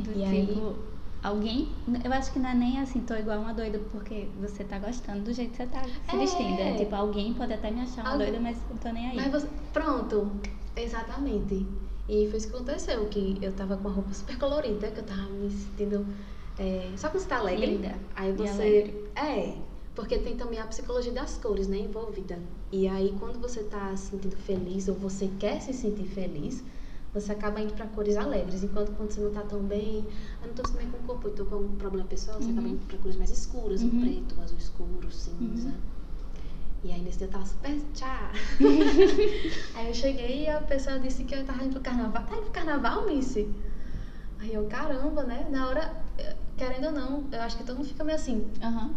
Do 0.00 0.12
E 0.12 0.24
aí- 0.24 0.46
tipo, 0.46 0.74
alguém. 1.22 1.68
Eu 2.05 2.12
acho 2.12 2.33
que 2.33 2.38
não 2.38 2.50
é 2.50 2.55
nem 2.55 2.81
assim, 2.81 3.00
tô 3.00 3.14
igual 3.14 3.40
uma 3.40 3.55
doida 3.55 3.79
porque 3.90 4.29
você 4.38 4.62
tá 4.64 4.79
gostando 4.79 5.20
do 5.22 5.33
jeito 5.33 5.53
que 5.53 5.57
você 5.59 5.66
tá 5.66 5.83
se 5.85 6.16
É. 6.16 6.18
vestindo. 6.18 6.61
É 6.61 6.76
tipo, 6.76 6.94
alguém 6.94 7.33
pode 7.33 7.53
até 7.55 7.70
me 7.70 7.81
achar 7.81 8.03
uma 8.03 8.12
Alguém- 8.12 8.26
doida, 8.33 8.42
mas 8.42 8.59
eu 8.68 8.76
tô 8.76 8.90
nem 8.92 9.09
aí. 9.11 9.16
Mas 9.16 9.31
você, 9.33 9.48
pronto, 9.72 10.33
exatamente. 10.76 11.66
E 12.11 12.27
foi 12.29 12.38
isso 12.38 12.49
que 12.49 12.57
aconteceu, 12.57 13.07
que 13.09 13.38
eu 13.40 13.53
tava 13.53 13.77
com 13.77 13.83
uma 13.87 13.94
roupa 13.94 14.12
super 14.12 14.37
colorida, 14.37 14.90
que 14.90 14.99
eu 14.99 15.05
tava 15.05 15.29
me 15.31 15.49
sentindo. 15.49 16.05
É, 16.59 16.90
só 16.96 17.09
quando 17.09 17.23
você 17.23 17.29
tá 17.29 17.38
alegre. 17.38 17.66
Linda. 17.66 17.96
Aí 18.16 18.33
você. 18.33 19.09
É, 19.14 19.55
porque 19.94 20.18
tem 20.18 20.37
também 20.37 20.59
a 20.59 20.66
psicologia 20.66 21.12
das 21.12 21.38
cores, 21.38 21.68
né, 21.68 21.79
envolvida. 21.79 22.37
E 22.73 22.88
aí 22.88 23.14
quando 23.20 23.38
você 23.40 23.62
tá 23.62 23.94
se 23.96 24.11
sentindo 24.11 24.35
feliz 24.37 24.88
ou 24.88 24.96
você 24.96 25.31
quer 25.38 25.61
se 25.61 25.73
sentir 25.73 26.09
feliz, 26.09 26.64
você 27.14 27.31
acaba 27.31 27.61
indo 27.61 27.75
pra 27.75 27.87
cores 27.87 28.16
alegres. 28.16 28.64
Enquanto 28.64 28.90
quando 28.96 29.12
você 29.12 29.20
não 29.20 29.31
tá 29.31 29.42
tão 29.42 29.61
bem, 29.62 30.05
eu 30.42 30.49
não 30.49 30.55
tô 30.55 30.66
se 30.66 30.77
bem 30.77 30.88
com 30.88 30.96
o 30.96 31.03
corpo, 31.03 31.29
eu 31.29 31.33
tô 31.35 31.44
com 31.44 31.57
um 31.59 31.77
problema 31.77 32.09
pessoal, 32.09 32.40
você 32.42 32.51
acaba 32.51 32.66
Uhum. 32.66 32.75
indo 32.75 32.87
pra 32.87 32.99
cores 32.99 33.16
mais 33.16 33.31
escuras, 33.31 33.83
Uhum. 33.83 33.88
um 33.88 34.01
preto, 34.01 34.35
um 34.37 34.42
azul 34.42 34.59
escuro, 34.59 35.12
cinza. 35.12 35.68
Uhum. 35.68 35.75
Aí 37.11 37.16
nesse 37.16 37.18
dia 37.18 37.27
eu 37.27 37.31
tava 37.31 37.44
super 37.44 37.81
tchá. 37.92 38.31
aí 39.75 39.88
eu 39.88 39.94
cheguei 39.94 40.44
e 40.44 40.49
a 40.49 40.61
pessoa 40.61 40.99
disse 41.01 41.25
que 41.25 41.35
eu 41.35 41.44
tava 41.44 41.64
indo 41.64 41.73
pro 41.73 41.81
carnaval. 41.81 42.25
Tá 42.25 42.35
indo 42.35 42.42
pro 42.42 42.53
carnaval, 42.53 43.07
Missy? 43.07 43.53
Aí 44.38 44.55
eu, 44.55 44.64
caramba, 44.66 45.25
né? 45.25 45.46
Na 45.51 45.68
hora, 45.68 45.92
eh, 46.16 46.37
querendo 46.57 46.87
ou 46.87 46.92
não, 46.92 47.25
eu 47.33 47.40
acho 47.40 47.57
que 47.57 47.64
todo 47.64 47.77
mundo 47.79 47.88
fica 47.88 48.05
meio 48.05 48.16
assim. 48.16 48.46
Aham. 48.62 48.94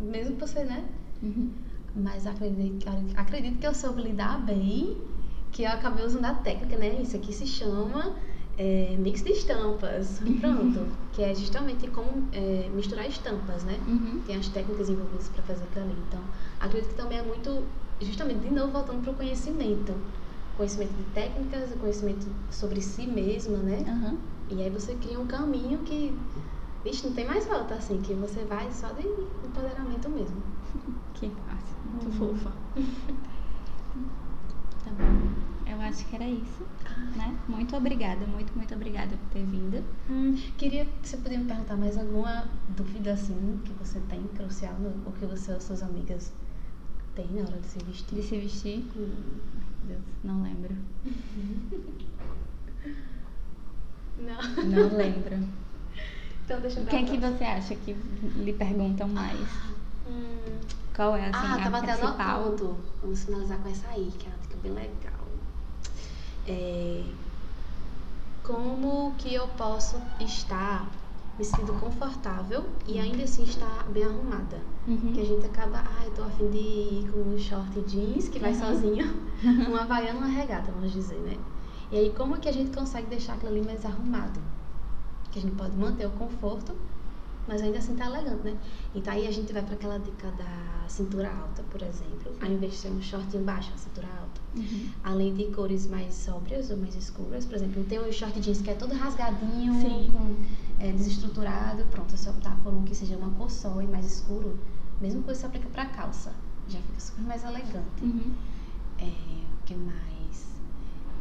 Mesmo 0.00 0.36
você, 0.36 0.64
né? 0.64 0.84
Uhum. 1.22 1.52
Mas 1.94 2.26
acredito, 2.26 2.86
acredito 3.14 3.58
que 3.58 3.66
eu 3.66 3.74
soube 3.74 4.02
lidar 4.02 4.40
bem, 4.40 4.96
que 5.52 5.62
eu 5.62 5.70
acabei 5.70 6.04
usando 6.04 6.24
a 6.24 6.34
técnica, 6.34 6.76
né? 6.76 7.00
Isso 7.00 7.14
aqui 7.14 7.32
se 7.32 7.46
chama 7.46 8.16
eh, 8.58 8.96
mix 8.98 9.22
de 9.22 9.32
estampas. 9.32 10.20
Pronto. 10.40 10.86
que 11.12 11.22
é 11.22 11.34
justamente 11.34 11.86
como 11.88 12.28
eh, 12.32 12.68
misturar 12.74 13.08
estampas, 13.08 13.62
né? 13.64 13.78
Uhum. 13.86 14.20
tem 14.26 14.36
as 14.36 14.48
técnicas 14.48 14.88
envolvidas 14.88 15.28
para 15.28 15.42
fazer 15.44 15.64
aquilo 15.64 15.84
ali. 15.84 15.96
Então, 16.08 16.20
acredito 16.60 16.90
que 16.90 16.96
também 16.96 17.18
é 17.18 17.22
muito, 17.22 17.62
justamente, 18.00 18.40
de 18.40 18.50
novo, 18.52 18.72
voltando 18.72 19.00
para 19.02 19.12
o 19.12 19.14
conhecimento. 19.14 19.94
Conhecimento 20.56 20.92
de 20.94 21.02
técnicas, 21.12 21.72
conhecimento 21.80 22.26
sobre 22.50 22.80
si 22.80 23.06
mesma, 23.06 23.58
né? 23.58 23.84
Aham. 23.88 24.16
E 24.50 24.62
aí 24.62 24.70
você 24.70 24.94
cria 24.94 25.18
um 25.18 25.26
caminho 25.26 25.78
que, 25.78 26.12
vixe, 26.84 27.06
não 27.06 27.12
tem 27.14 27.26
mais 27.26 27.46
volta, 27.46 27.74
assim, 27.74 28.00
que 28.00 28.14
você 28.14 28.40
vai 28.44 28.70
só 28.72 28.88
de 28.92 29.06
empoderamento 29.46 30.08
mesmo. 30.08 30.36
Que 31.14 31.28
massa, 31.28 31.74
muito 31.84 32.06
Uhum. 32.06 32.34
fofa. 32.34 32.52
Acho 35.94 36.06
que 36.06 36.16
era 36.16 36.26
isso, 36.28 36.66
né? 37.16 37.38
Muito 37.46 37.76
obrigada, 37.76 38.26
muito, 38.26 38.52
muito 38.56 38.74
obrigada 38.74 39.16
por 39.16 39.28
ter 39.32 39.44
vindo. 39.44 39.84
Hum, 40.10 40.34
queria, 40.58 40.88
você 41.02 41.16
podia 41.18 41.38
me 41.38 41.44
perguntar 41.44 41.76
mais 41.76 41.96
alguma 41.96 42.48
dúvida, 42.76 43.12
assim, 43.12 43.60
que 43.64 43.72
você 43.74 44.00
tem, 44.08 44.22
crucial, 44.34 44.74
ou 45.06 45.12
que 45.12 45.24
você 45.24 45.52
ou 45.52 45.60
suas 45.60 45.84
amigas 45.84 46.32
têm 47.14 47.28
na 47.32 47.42
hora 47.42 47.60
de 47.60 47.66
se 47.68 47.78
vestir? 47.84 48.14
De 48.16 48.22
se 48.22 48.38
vestir? 48.40 48.84
Hum. 48.96 49.12
Deus, 49.86 50.00
não 50.24 50.42
lembro. 50.42 50.74
Não. 54.18 54.64
Não 54.64 54.96
lembro. 54.96 55.36
Então 56.44 56.60
deixa 56.60 56.78
eu 56.80 56.84
O 56.84 56.86
que 56.86 56.96
é 56.96 57.04
que 57.04 57.18
você 57.18 57.44
acha 57.44 57.74
que 57.74 57.92
lhe 58.36 58.52
perguntam 58.52 59.08
mais? 59.08 59.40
Hum, 60.08 60.60
Qual 60.94 61.16
é 61.16 61.28
assim, 61.28 61.46
ah, 61.46 61.54
a 61.54 61.58
tava 61.62 61.78
até 61.78 61.96
principal? 61.96 62.42
anotando. 62.44 62.76
Vamos 63.02 63.24
finalizar 63.24 63.58
com 63.58 63.68
essa 63.68 63.88
aí, 63.88 64.12
que 64.18 64.26
é 64.26 64.30
uma 64.30 64.38
dica 64.38 64.56
bem 64.62 64.72
legal. 64.72 65.23
É, 66.46 67.02
como 68.42 69.14
que 69.16 69.32
eu 69.34 69.48
posso 69.48 69.96
estar 70.20 70.86
me 71.38 71.44
sentindo 71.44 71.72
confortável 71.80 72.64
e 72.86 72.98
ainda 72.98 73.24
assim 73.24 73.42
estar 73.44 73.84
bem 73.88 74.04
arrumada. 74.04 74.60
Uhum. 74.86 75.12
Que 75.12 75.20
a 75.20 75.24
gente 75.24 75.46
acaba, 75.46 75.78
ah, 75.84 76.04
eu 76.04 76.10
tô 76.12 76.22
afim 76.22 76.48
de 76.50 76.58
ir 76.58 77.10
com 77.12 77.20
um 77.20 77.38
short 77.38 77.80
jeans, 77.82 78.28
que 78.28 78.38
vai 78.38 78.52
Uhum. 78.52 78.58
sozinho, 78.60 79.06
uma 79.68 79.82
havaiana, 79.82 80.18
uma 80.18 80.28
regata, 80.28 80.70
vamos 80.70 80.92
dizer, 80.92 81.18
né? 81.20 81.36
E 81.90 81.96
aí, 81.98 82.10
como 82.16 82.38
que 82.38 82.48
a 82.48 82.52
gente 82.52 82.70
consegue 82.76 83.06
deixar 83.08 83.34
aquilo 83.34 83.50
ali 83.52 83.64
mais 83.64 83.84
arrumado? 83.84 84.40
Que 85.32 85.38
a 85.38 85.42
gente 85.42 85.54
pode 85.56 85.76
manter 85.76 86.06
o 86.06 86.10
conforto, 86.10 86.74
mas 87.46 87.62
ainda 87.62 87.78
assim 87.78 87.94
tá 87.94 88.06
elegante, 88.06 88.42
né? 88.44 88.56
Então 88.94 89.12
aí 89.12 89.26
a 89.26 89.30
gente 89.30 89.52
vai 89.52 89.62
para 89.62 89.74
aquela 89.74 89.98
dica 89.98 90.30
da 90.32 90.84
cintura 90.88 91.30
alta, 91.30 91.62
por 91.64 91.82
exemplo. 91.82 92.32
Ao 92.40 92.50
invés 92.50 92.72
de 92.72 92.78
ser 92.78 92.88
um 92.88 93.02
short 93.02 93.36
embaixo, 93.36 93.70
uma 93.70 93.78
cintura 93.78 94.08
alta. 94.08 94.40
Uhum. 94.56 94.90
Além 95.02 95.34
de 95.34 95.44
cores 95.46 95.86
mais 95.86 96.14
sóbrias 96.14 96.70
ou 96.70 96.76
mais 96.76 96.94
escuras, 96.94 97.44
por 97.44 97.54
exemplo, 97.54 97.84
tem 97.84 98.00
um 98.00 98.10
short 98.10 98.38
jeans 98.40 98.60
que 98.60 98.70
é 98.70 98.74
todo 98.74 98.94
rasgadinho, 98.94 99.72
Sim. 99.80 100.10
com, 100.12 100.36
é, 100.82 100.92
desestruturado, 100.92 101.84
pronto, 101.90 102.14
é 102.14 102.16
só 102.16 102.30
optar 102.30 102.56
por 102.62 102.72
um 102.72 102.82
que 102.84 102.94
seja 102.94 103.16
uma 103.16 103.30
cor 103.30 103.50
só 103.50 103.80
e 103.82 103.86
mais 103.86 104.06
escuro. 104.06 104.58
Mesmo 105.00 105.22
coisa 105.22 105.40
se 105.40 105.46
aplica 105.46 105.68
pra 105.68 105.86
calça, 105.86 106.32
já 106.68 106.78
fica 106.78 107.00
super 107.00 107.22
mais 107.24 107.44
elegante. 107.44 108.02
Uhum. 108.02 108.32
É, 108.98 109.04
o 109.04 109.64
que 109.66 109.74
mais? 109.74 110.54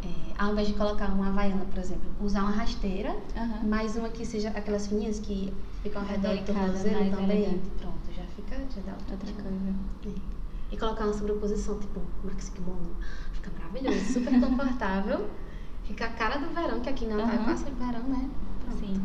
É, 0.04 0.34
ao 0.38 0.52
invés 0.52 0.68
de 0.68 0.74
colocar 0.76 1.08
uma 1.08 1.30
havaiana, 1.30 1.66
por 1.66 1.80
exemplo, 1.80 2.10
usar 2.22 2.42
uma 2.42 2.52
rasteira, 2.52 3.16
Aham. 3.36 3.64
mais 3.68 3.96
uma 3.96 4.10
que 4.10 4.26
seja 4.26 4.50
aquelas 4.50 4.88
fininhas 4.88 5.20
que 5.20 5.54
ficam 5.84 6.02
ao 6.02 6.08
redor 6.08 6.36
do 6.38 6.46
tornozelo 6.46 7.12
também. 7.12 7.62
Pronto, 7.80 8.12
já 8.16 8.24
fica, 8.24 8.56
já 8.74 8.82
dá 8.82 8.94
outra, 8.94 9.12
Outra 9.14 9.34
coisa. 9.34 9.50
coisa. 9.50 10.18
É. 10.18 10.74
E 10.74 10.78
colocar 10.78 11.04
uma 11.04 11.14
sobreposição, 11.14 11.78
tipo 11.80 12.02
maxi 12.24 12.52
kimono, 12.52 12.96
fica 13.34 13.52
maravilhoso, 13.52 14.14
super 14.14 14.40
confortável. 14.40 15.30
Fica 15.84 16.06
a 16.06 16.10
cara 16.12 16.38
do 16.38 16.48
verão, 16.54 16.80
que 16.80 16.88
aqui 16.88 17.06
não 17.06 17.18
tá 17.18 17.34
Aham. 17.34 17.44
quase 17.44 17.66
verão, 17.66 18.04
né? 18.08 18.30
Pronto. 18.64 18.80
Sim. 18.80 19.02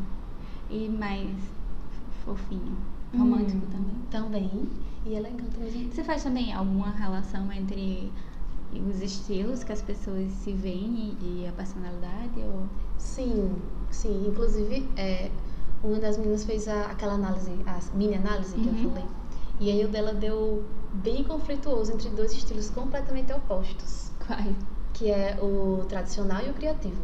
E 0.70 0.88
mais 0.88 1.28
fofinho. 2.24 2.76
Romântico 3.16 3.66
Hum, 3.66 3.70
também. 3.70 3.96
Também. 4.48 4.68
E 5.04 5.14
elegante 5.14 5.58
mesmo. 5.58 5.92
Você 5.92 6.04
faz 6.04 6.22
também 6.22 6.52
alguma 6.52 6.90
relação 6.92 7.50
entre 7.52 8.12
os 8.88 9.02
estilos 9.02 9.64
que 9.64 9.72
as 9.72 9.82
pessoas 9.82 10.30
se 10.30 10.52
veem 10.52 11.16
e, 11.20 11.42
e 11.42 11.46
a 11.48 11.52
personalidade? 11.52 12.38
Ou... 12.38 12.66
Sim, 12.96 13.56
sim. 13.90 14.28
Inclusive, 14.28 14.88
é, 14.96 15.32
uma 15.82 15.98
das 15.98 16.16
meninas 16.18 16.44
fez 16.44 16.66
a- 16.68 16.86
aquela 16.86 17.14
análise, 17.14 17.52
a 17.66 17.78
mini 17.96 18.14
análise 18.14 18.54
que 18.54 18.68
Uhum. 18.68 18.74
eu 18.84 18.90
falei. 18.90 19.04
E 19.60 19.70
aí 19.70 19.84
o 19.84 19.88
dela 19.88 20.12
deu 20.12 20.64
bem 20.92 21.24
conflituoso 21.24 21.92
entre 21.92 22.08
dois 22.10 22.32
estilos 22.32 22.70
completamente 22.70 23.32
opostos. 23.32 24.10
Quais? 24.26 24.54
que 24.94 25.10
é 25.10 25.38
o 25.40 25.84
tradicional 25.88 26.44
e 26.44 26.50
o 26.50 26.54
criativo. 26.54 27.00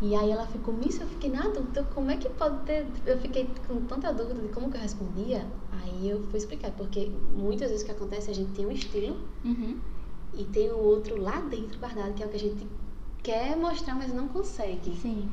E 0.00 0.14
aí 0.14 0.30
ela 0.30 0.46
ficou, 0.46 0.72
Miss, 0.72 1.00
eu 1.00 1.08
fiquei 1.08 1.28
na 1.28 1.42
dúvida, 1.48 1.82
como 1.92 2.08
é 2.08 2.16
que 2.16 2.28
pode 2.28 2.58
ter. 2.64 2.86
Eu 3.04 3.18
fiquei 3.18 3.48
com 3.66 3.80
tanta 3.80 4.12
dúvida 4.12 4.40
de 4.42 4.48
como 4.48 4.70
que 4.70 4.76
eu 4.76 4.80
respondia. 4.80 5.44
Aí 5.82 6.08
eu 6.08 6.22
fui 6.28 6.38
explicar, 6.38 6.70
porque 6.72 7.10
muitas 7.34 7.70
vezes 7.70 7.82
o 7.82 7.86
que 7.86 7.90
acontece 7.92 8.28
é 8.28 8.30
a 8.30 8.34
gente 8.36 8.52
tem 8.52 8.64
um 8.64 8.70
estilo 8.70 9.16
Uhum. 9.44 9.76
e 10.34 10.44
tem 10.44 10.70
o 10.70 10.78
outro 10.78 11.20
lá 11.20 11.40
dentro 11.40 11.80
guardado, 11.80 12.14
que 12.14 12.22
é 12.22 12.26
o 12.26 12.28
que 12.28 12.36
a 12.36 12.40
gente 12.40 12.64
quer 13.24 13.56
mostrar, 13.56 13.96
mas 13.96 14.12
não 14.14 14.28
consegue. 14.28 14.94
Sim. 15.02 15.28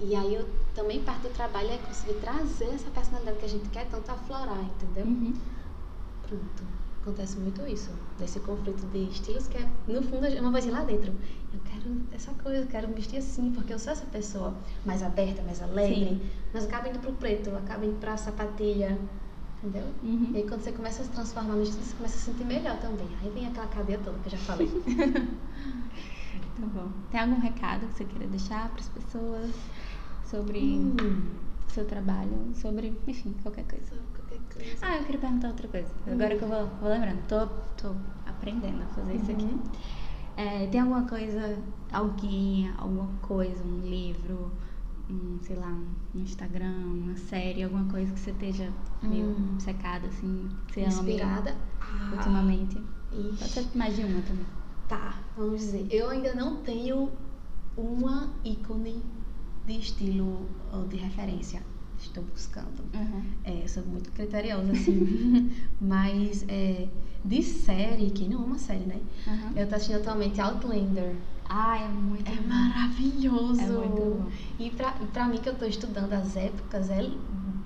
E 0.00 0.14
aí 0.14 0.34
eu 0.34 0.46
também 0.74 1.02
parte 1.02 1.22
do 1.22 1.30
trabalho 1.30 1.70
é 1.70 1.78
conseguir 1.78 2.14
trazer 2.14 2.66
essa 2.66 2.90
personalidade 2.90 3.38
que 3.38 3.44
a 3.44 3.48
gente 3.48 3.68
quer 3.68 3.86
tanto 3.88 4.10
aflorar, 4.10 4.60
entendeu? 4.60 5.04
Uhum. 5.06 5.34
Pronto. 6.26 6.64
Acontece 7.00 7.38
muito 7.38 7.66
isso, 7.66 7.90
desse 8.18 8.40
conflito 8.40 8.86
de 8.86 9.10
estilos 9.10 9.46
que 9.46 9.58
é, 9.58 9.68
no 9.86 10.02
fundo, 10.02 10.24
é 10.24 10.40
uma 10.40 10.50
vozinha 10.50 10.72
lá 10.72 10.84
dentro. 10.84 11.12
Eu 11.52 11.60
quero 11.62 11.96
essa 12.12 12.32
coisa, 12.32 12.60
eu 12.60 12.66
quero 12.66 12.88
me 12.88 12.94
vestir 12.94 13.18
assim, 13.18 13.52
porque 13.52 13.74
eu 13.74 13.78
sou 13.78 13.92
essa 13.92 14.06
pessoa 14.06 14.54
mais 14.86 15.02
aberta, 15.02 15.42
mais 15.42 15.62
alegre. 15.62 16.06
Sim. 16.06 16.30
Mas 16.54 16.64
acaba 16.64 16.88
indo 16.88 16.98
pro 16.98 17.12
preto, 17.12 17.50
acaba 17.50 17.84
indo 17.84 18.00
pra 18.00 18.16
sapatilha, 18.16 18.98
entendeu? 19.62 19.86
Uhum. 20.02 20.30
E 20.32 20.38
aí 20.38 20.48
quando 20.48 20.62
você 20.62 20.72
começa 20.72 21.02
a 21.02 21.04
se 21.04 21.10
transformar 21.10 21.54
no 21.54 21.62
estilo, 21.62 21.84
você 21.84 21.94
começa 21.94 22.16
a 22.16 22.18
se 22.18 22.24
sentir 22.24 22.44
melhor 22.44 22.78
também. 22.80 23.08
Aí 23.22 23.28
vem 23.28 23.46
aquela 23.46 23.66
cadeia 23.66 24.00
toda 24.02 24.18
que 24.20 24.26
eu 24.26 24.32
já 24.32 24.38
falei. 24.38 24.70
Tá 26.54 26.66
bom. 26.66 26.88
Tem 27.10 27.20
algum 27.20 27.40
recado 27.40 27.86
que 27.86 27.94
você 27.94 28.04
queira 28.04 28.26
deixar 28.28 28.68
para 28.68 28.80
as 28.80 28.88
pessoas 28.88 29.50
sobre 30.34 30.58
Hum, 30.60 31.20
seu 31.68 31.84
trabalho, 31.84 32.30
sobre, 32.54 32.92
enfim, 33.06 33.34
qualquer 33.42 33.64
coisa? 33.64 33.84
só 33.86 33.96
qualquer 34.16 34.38
coisa. 34.52 34.86
Ah, 34.86 34.96
eu 34.96 35.04
queria 35.04 35.20
perguntar 35.20 35.48
outra 35.48 35.68
coisa. 35.68 35.88
Agora 36.10 36.36
que 36.36 36.42
eu 36.42 36.48
vou, 36.48 36.66
vou 36.80 36.88
lembrando. 36.88 37.20
Tô, 37.28 37.46
tô 37.80 37.94
aprendendo 38.26 38.82
a 38.82 38.86
fazer 38.86 39.14
isso 39.16 39.30
aqui. 39.30 39.44
Uhum. 39.44 39.62
É, 40.36 40.66
tem 40.66 40.80
alguma 40.80 41.06
coisa, 41.06 41.56
alguém, 41.92 42.68
alguma 42.76 43.06
coisa, 43.22 43.62
um 43.64 43.80
livro, 43.80 44.50
um, 45.08 45.38
sei 45.42 45.54
lá, 45.56 45.68
um 46.14 46.20
Instagram, 46.20 46.74
uma 46.86 47.16
série, 47.16 47.62
alguma 47.62 47.84
coisa 47.84 48.12
que 48.12 48.18
você 48.18 48.30
esteja 48.32 48.72
meio 49.02 49.26
Hum. 49.26 49.54
secada, 49.60 50.08
assim, 50.08 50.48
que 50.66 50.74
você 50.74 50.80
Inspirada. 50.80 51.50
ame 51.50 51.60
Ah, 51.80 52.10
ultimamente? 52.16 52.82
ixi. 53.12 53.38
Pode 53.38 53.50
ser 53.70 53.78
mais 53.78 53.94
de 53.94 54.02
uma 54.02 54.20
também. 54.22 54.46
Tá, 54.88 55.14
vamos 55.36 55.60
dizer. 55.60 55.86
Eu 55.90 56.10
ainda 56.10 56.34
não 56.34 56.56
tenho 56.56 57.10
uma 57.76 58.28
ícone 58.44 59.02
de 59.66 59.78
estilo 59.78 60.48
ou 60.72 60.86
de 60.86 60.96
referência. 60.96 61.62
Estou 61.98 62.22
buscando. 62.24 62.82
Uhum. 62.94 63.22
É, 63.44 63.66
sou 63.66 63.82
muito 63.84 64.10
criteriosa, 64.12 64.72
assim. 64.72 65.50
Mas 65.80 66.44
é, 66.48 66.88
de 67.24 67.42
série, 67.42 68.10
quem 68.10 68.28
não 68.28 68.44
ama 68.44 68.58
série, 68.58 68.84
né? 68.84 69.00
Uhum. 69.26 69.52
Eu 69.56 69.66
tô 69.68 69.74
assistindo 69.74 69.96
atualmente 70.00 70.40
Outlander. 70.40 71.16
Ah, 71.48 71.78
é 71.78 71.88
muito 71.88 72.30
É 72.30 72.34
bom. 72.34 72.48
maravilhoso! 72.48 73.60
É 73.60 73.66
muito 73.66 74.22
bom. 74.22 74.30
E 74.58 74.70
pra, 74.70 74.92
pra 74.92 75.26
mim 75.28 75.38
que 75.38 75.48
eu 75.48 75.54
tô 75.54 75.64
estudando 75.64 76.12
as 76.12 76.36
épocas, 76.36 76.90
é 76.90 77.00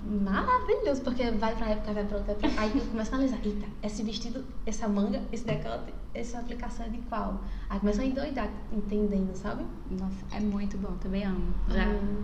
maravilhoso, 0.09 1.01
porque 1.01 1.29
vai 1.31 1.55
pra 1.55 1.69
época, 1.69 1.93
vai 1.93 2.03
pra 2.05 2.17
outra 2.17 2.31
época. 2.33 2.49
Aí 2.57 2.71
eu 2.75 2.85
começo 2.85 3.11
a 3.11 3.15
analisar, 3.15 3.39
eita, 3.43 3.67
esse 3.83 4.03
vestido, 4.03 4.43
essa 4.65 4.87
manga, 4.87 5.21
esse 5.31 5.45
decote, 5.45 5.93
essa 6.13 6.39
aplicação 6.39 6.85
é 6.85 6.89
de 6.89 6.97
qual? 7.03 7.41
Aí 7.69 7.79
começa 7.79 8.01
a 8.01 8.05
endoidar, 8.05 8.49
entendendo, 8.71 9.35
sabe? 9.35 9.63
Nossa, 9.91 10.25
é 10.35 10.39
muito 10.39 10.77
bom, 10.77 10.93
também 10.97 11.23
amo. 11.23 11.53
Já, 11.69 11.87
Hum. 11.87 12.23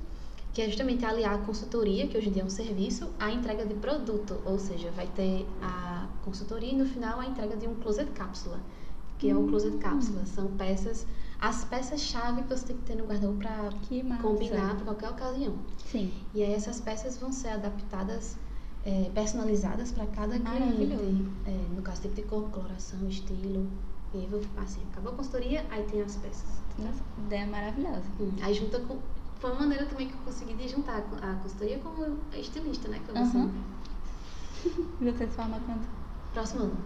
que 0.56 0.62
é 0.62 0.68
justamente 0.68 1.04
aliar 1.04 1.34
a 1.34 1.38
consultoria, 1.38 2.08
que 2.08 2.16
hoje 2.16 2.30
em 2.30 2.32
dia 2.32 2.40
é 2.40 2.44
um 2.46 2.48
serviço, 2.48 3.10
à 3.20 3.30
entrega 3.30 3.66
de 3.66 3.74
produto, 3.74 4.40
ou 4.42 4.58
seja, 4.58 4.90
vai 4.92 5.06
ter 5.08 5.46
a 5.60 6.08
consultoria 6.24 6.72
e 6.72 6.74
no 6.74 6.86
final 6.86 7.20
a 7.20 7.26
entrega 7.26 7.54
de 7.58 7.68
um 7.68 7.74
closet 7.74 8.10
cápsula, 8.12 8.58
que 9.18 9.28
é 9.28 9.36
um 9.36 9.46
closet 9.46 9.76
cápsula, 9.76 10.24
são 10.24 10.46
peças, 10.52 11.06
as 11.38 11.62
peças-chave 11.66 12.44
que 12.44 12.48
você 12.48 12.68
tem 12.68 12.76
que 12.78 12.84
ter 12.84 12.94
no 12.94 13.04
guarda-roupa 13.04 13.40
para 13.42 14.16
combinar 14.22 14.76
para 14.76 14.84
qualquer 14.86 15.10
ocasião. 15.10 15.58
Sim. 15.84 16.10
E 16.34 16.42
aí 16.42 16.54
essas 16.54 16.80
peças 16.80 17.18
vão 17.18 17.30
ser 17.30 17.48
adaptadas, 17.48 18.38
é, 18.82 19.10
personalizadas 19.12 19.92
para 19.92 20.06
cada 20.06 20.38
cliente. 20.38 21.28
É, 21.44 21.74
no 21.76 21.82
caso, 21.82 22.00
tipo 22.00 22.14
de 22.14 22.22
cor, 22.22 22.48
coloração, 22.48 23.06
estilo. 23.06 23.68
E 24.14 24.20
aí, 24.20 24.28
assim, 24.56 24.80
acabou 24.90 25.12
a 25.12 25.16
consultoria, 25.16 25.66
aí 25.68 25.82
tem 25.82 26.00
as 26.00 26.16
peças. 26.16 26.62
Nossa, 26.78 27.02
ideia 27.18 27.46
maravilhosa. 27.46 28.04
Hum, 28.18 28.30
aí 28.40 28.54
junta 28.54 28.80
com 28.80 28.96
foi 29.40 29.50
uma 29.50 29.60
maneira 29.60 29.86
também 29.86 30.08
que 30.08 30.14
eu 30.14 30.20
consegui 30.20 30.54
de 30.54 30.68
juntar 30.68 30.98
a 30.98 31.34
consultoria 31.42 31.78
com 31.78 32.16
a 32.32 32.38
estilista, 32.38 32.88
né? 32.88 33.00
Que 33.04 33.10
eu 33.10 33.16
uhum. 33.16 33.50
Você 35.00 35.26
se 35.26 35.32
forma 35.34 35.60
quando? 35.60 35.86
Próximo 36.32 36.62
ano. 36.64 36.76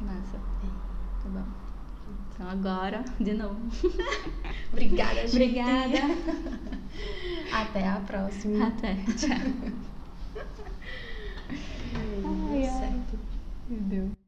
Massa. 0.00 0.36
É. 0.36 1.22
Tá 1.22 1.28
bom. 1.28 1.44
Então 2.34 2.48
agora, 2.48 3.04
de 3.20 3.34
novo. 3.34 3.60
Obrigada, 4.72 5.26
gente. 5.26 5.34
Obrigada. 5.34 5.98
Até 7.52 7.88
a 7.88 8.00
próxima. 8.00 8.66
Até. 8.66 8.94
Tchau. 8.94 9.36
ai, 12.50 12.66
ai. 12.66 13.02
Meu 13.68 13.80
Deus. 13.80 14.21